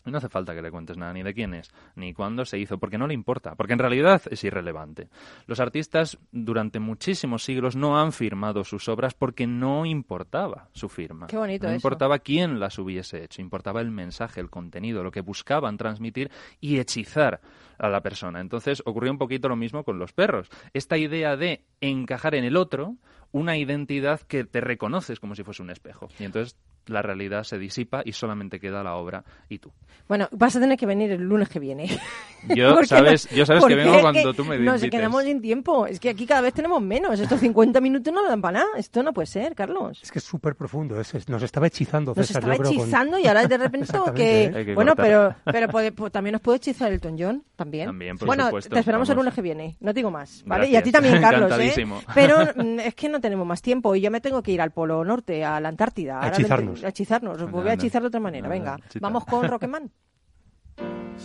[0.05, 2.77] No hace falta que le cuentes nada, ni de quién es, ni cuándo se hizo,
[2.77, 5.09] porque no le importa, porque en realidad es irrelevante.
[5.45, 11.27] Los artistas durante muchísimos siglos no han firmado sus obras porque no importaba su firma.
[11.27, 11.75] Qué bonito no eso.
[11.75, 16.79] importaba quién las hubiese hecho, importaba el mensaje, el contenido, lo que buscaban transmitir y
[16.79, 17.41] hechizar
[17.77, 18.39] a la persona.
[18.41, 20.49] Entonces ocurrió un poquito lo mismo con los perros.
[20.73, 22.95] Esta idea de encajar en el otro
[23.31, 26.09] una identidad que te reconoces como si fuese un espejo.
[26.19, 26.57] Y entonces
[26.87, 29.71] la realidad se disipa y solamente queda la obra y tú.
[30.07, 31.87] Bueno, vas a tener que venir el lunes que viene.
[32.55, 34.89] Yo sabes, no- yo sabes que vengo cuando tú me Nos invites.
[34.99, 35.85] quedamos sin tiempo.
[35.85, 37.19] Es que aquí cada vez tenemos menos.
[37.19, 38.69] Estos 50 minutos no dan para nada.
[38.77, 39.99] Esto no puede ser, Carlos.
[40.01, 40.99] Es que es súper profundo.
[40.99, 42.41] es- es- nos estaba hechizando, Nos César.
[42.41, 44.43] estaba yo creo, con- hechizando y ahora de repente que...
[44.55, 44.65] ¿eh?
[44.65, 45.53] Que bueno, pero, cortar.
[45.53, 47.85] pero puede- pues también nos puede hechizar Elton John, también.
[47.85, 50.67] También, por bueno, supuesto, te esperamos el lunes que viene, no digo más, ¿vale?
[50.67, 51.73] Y a ti también, Carlos, ¿eh?
[52.15, 54.71] Pero mm, es que no tenemos más tiempo y yo me tengo que ir al
[54.71, 56.15] Polo Norte, a la Antártida.
[56.19, 56.43] A Ahora me-
[56.79, 56.83] hechizarnos.
[56.83, 57.73] A hechizarnos, os voy a anda.
[57.73, 58.77] hechizar de otra manera, venga.
[58.89, 58.99] chita.
[59.05, 59.91] Vamos con Rocketman.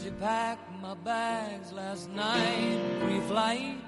[0.03, 3.79] She packed my bags last night, pre-flight.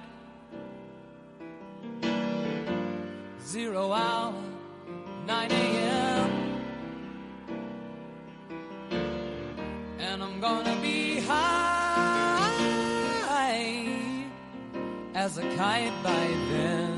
[3.45, 4.33] Zero hour,
[5.27, 6.31] 9 a.m.
[10.01, 12.49] And I'm gonna be high
[15.15, 16.98] as a kite by then.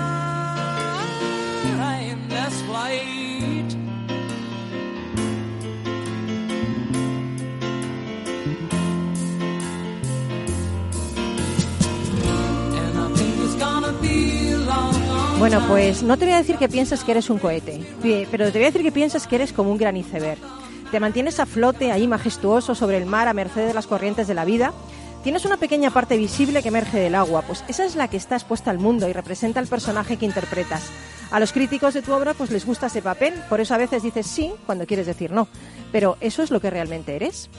[15.51, 17.85] Bueno, pues no te voy a decir que piensas que eres un cohete,
[18.31, 20.39] pero te voy a decir que piensas que eres como un gran iceberg.
[20.91, 24.33] Te mantienes a flote ahí majestuoso sobre el mar a merced de las corrientes de
[24.33, 24.71] la vida.
[25.25, 28.35] Tienes una pequeña parte visible que emerge del agua, pues esa es la que está
[28.37, 30.89] expuesta al mundo y representa el personaje que interpretas.
[31.31, 34.03] A los críticos de tu obra pues les gusta ese papel, por eso a veces
[34.03, 35.49] dices sí cuando quieres decir no.
[35.91, 37.49] Pero ¿eso es lo que realmente eres?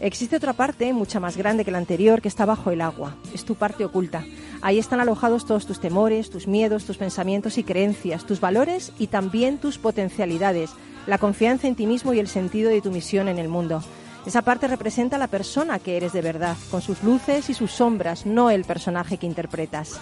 [0.00, 3.16] Existe otra parte, mucha más grande que la anterior, que está bajo el agua.
[3.34, 4.24] Es tu parte oculta.
[4.62, 9.08] Ahí están alojados todos tus temores, tus miedos, tus pensamientos y creencias, tus valores y
[9.08, 10.70] también tus potencialidades,
[11.06, 13.82] la confianza en ti mismo y el sentido de tu misión en el mundo.
[14.24, 18.24] Esa parte representa la persona que eres de verdad, con sus luces y sus sombras,
[18.24, 20.00] no el personaje que interpretas.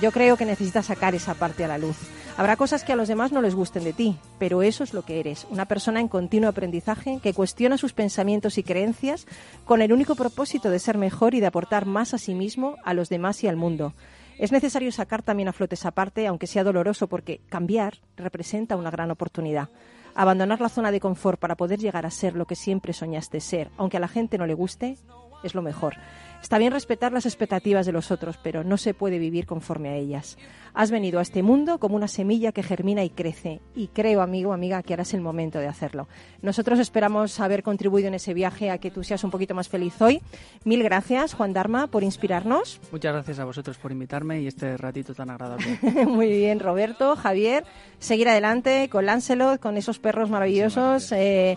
[0.00, 1.96] Yo creo que necesitas sacar esa parte a la luz.
[2.36, 5.02] Habrá cosas que a los demás no les gusten de ti, pero eso es lo
[5.02, 9.28] que eres, una persona en continuo aprendizaje que cuestiona sus pensamientos y creencias
[9.64, 12.92] con el único propósito de ser mejor y de aportar más a sí mismo, a
[12.92, 13.94] los demás y al mundo.
[14.36, 18.90] Es necesario sacar también a flote esa parte, aunque sea doloroso, porque cambiar representa una
[18.90, 19.68] gran oportunidad.
[20.16, 23.70] Abandonar la zona de confort para poder llegar a ser lo que siempre soñaste ser,
[23.76, 24.96] aunque a la gente no le guste,
[25.44, 25.94] es lo mejor.
[26.42, 29.96] Está bien respetar las expectativas de los otros, pero no se puede vivir conforme a
[29.96, 30.36] ellas.
[30.74, 34.52] Has venido a este mundo como una semilla que germina y crece, y creo, amigo,
[34.52, 36.06] amiga, que ahora es el momento de hacerlo.
[36.42, 40.02] Nosotros esperamos haber contribuido en ese viaje a que tú seas un poquito más feliz
[40.02, 40.20] hoy.
[40.64, 42.78] Mil gracias, Juan Darma, por inspirarnos.
[42.92, 45.78] Muchas gracias a vosotros por invitarme y este ratito tan agradable.
[46.06, 47.64] Muy bien, Roberto, Javier.
[47.98, 51.10] Seguir adelante con Lancelot, con esos perros maravillosos.
[51.12, 51.56] Eh,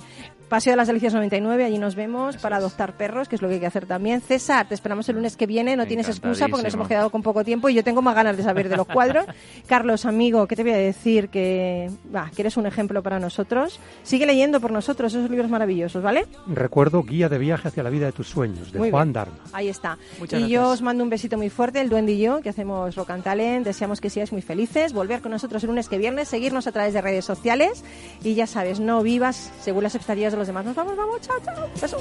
[0.50, 3.56] Paseo de las Delicias 99, allí nos vemos para adoptar perros, que es lo que
[3.56, 4.22] hay que hacer también.
[4.22, 7.22] César, te esperamos el lunes que viene, no tienes excusa porque nos hemos quedado con
[7.22, 9.26] poco tiempo y yo tengo más ganas de saber de los cuadros.
[9.68, 11.28] Carlos, amigo, ¿qué te voy a decir?
[11.28, 13.80] Que, va, que eres un ejemplo para nosotros.
[14.04, 16.26] Sigue leyendo por nosotros esos libros maravillosos, ¿vale?
[16.48, 19.12] Recuerdo Guía de viaje hacia la vida de tus sueños, de Muy Juan.
[19.12, 19.38] Darma.
[19.52, 19.98] Ahí está.
[20.18, 20.74] Muchas y yo gracias.
[20.76, 23.66] os mando un besito muy fuerte, el duende y yo, que hacemos Rock and Talent.
[23.66, 24.94] Deseamos que seáis muy felices.
[24.94, 27.84] Volver con nosotros el lunes que viernes, seguirnos a través de redes sociales.
[28.24, 30.66] Y ya sabes, no vivas según las expectativas a los demás.
[30.66, 31.70] Nos vamos, vamos, chao, chao.
[31.82, 31.98] Beso.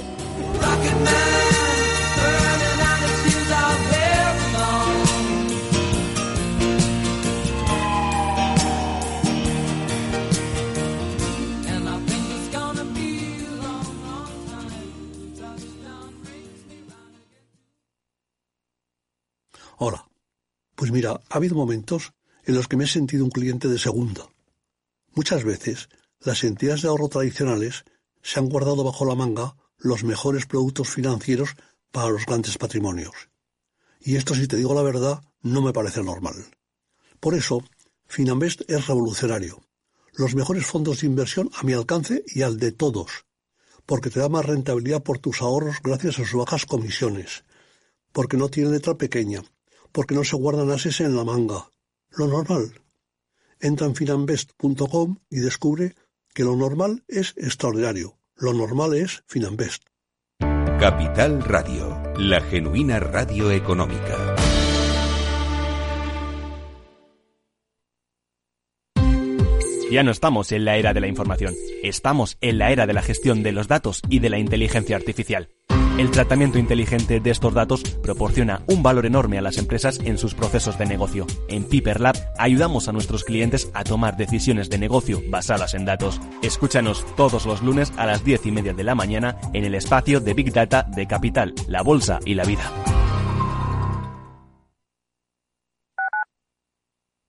[19.79, 20.07] Hola.
[20.75, 22.13] Pues mira, ha habido momentos
[22.45, 24.29] en los que me he sentido un cliente de segunda.
[25.15, 27.83] Muchas veces, las entidades de ahorro tradicionales
[28.21, 31.55] se han guardado bajo la manga los mejores productos financieros
[31.91, 33.13] para los grandes patrimonios.
[33.99, 36.35] Y esto, si te digo la verdad, no me parece normal.
[37.19, 37.63] Por eso,
[38.05, 39.61] Finambest es revolucionario.
[40.13, 43.25] Los mejores fondos de inversión a mi alcance y al de todos,
[43.85, 47.43] porque te da más rentabilidad por tus ahorros gracias a sus bajas comisiones,
[48.11, 49.43] porque no tiene letra pequeña,
[49.91, 51.69] porque no se guardan ases en la manga.
[52.11, 52.81] Lo normal.
[53.59, 55.95] Entra en finambest.com y descubre
[56.37, 58.19] que lo normal es extraordinario.
[58.35, 59.81] Lo normal es Finambest.
[60.79, 64.35] Capital Radio, la genuina radio económica.
[69.89, 73.01] Ya no estamos en la era de la información, estamos en la era de la
[73.01, 75.49] gestión de los datos y de la inteligencia artificial.
[75.97, 80.35] El tratamiento inteligente de estos datos proporciona un valor enorme a las empresas en sus
[80.35, 81.25] procesos de negocio.
[81.47, 86.21] En Piper Lab ayudamos a nuestros clientes a tomar decisiones de negocio basadas en datos.
[86.43, 90.19] Escúchanos todos los lunes a las 10 y media de la mañana en el espacio
[90.19, 92.71] de Big Data de Capital, la Bolsa y la Vida.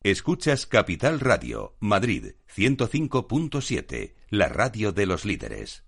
[0.03, 5.88] Escuchas Capital Radio, Madrid 105.7, la radio de los líderes.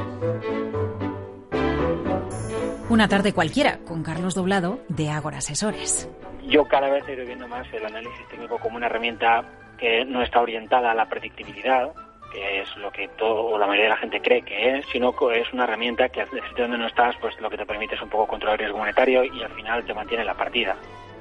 [2.91, 6.09] Una tarde cualquiera con Carlos Doblado de Ágora Asesores.
[6.49, 9.45] Yo cada vez estoy viendo más el análisis técnico como una herramienta
[9.77, 11.93] que no está orientada a la predictibilidad,
[12.33, 15.15] que es lo que todo, o la mayoría de la gente cree que es, sino
[15.15, 17.95] que es una herramienta que al sitio donde no estás, pues lo que te permite
[17.95, 20.75] es un poco controlar el riesgo monetario y al final te mantiene la partida.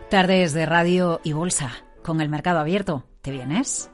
[0.09, 1.71] Tardes de radio y bolsa
[2.03, 3.05] con el mercado abierto.
[3.23, 3.93] ¿Te vienes?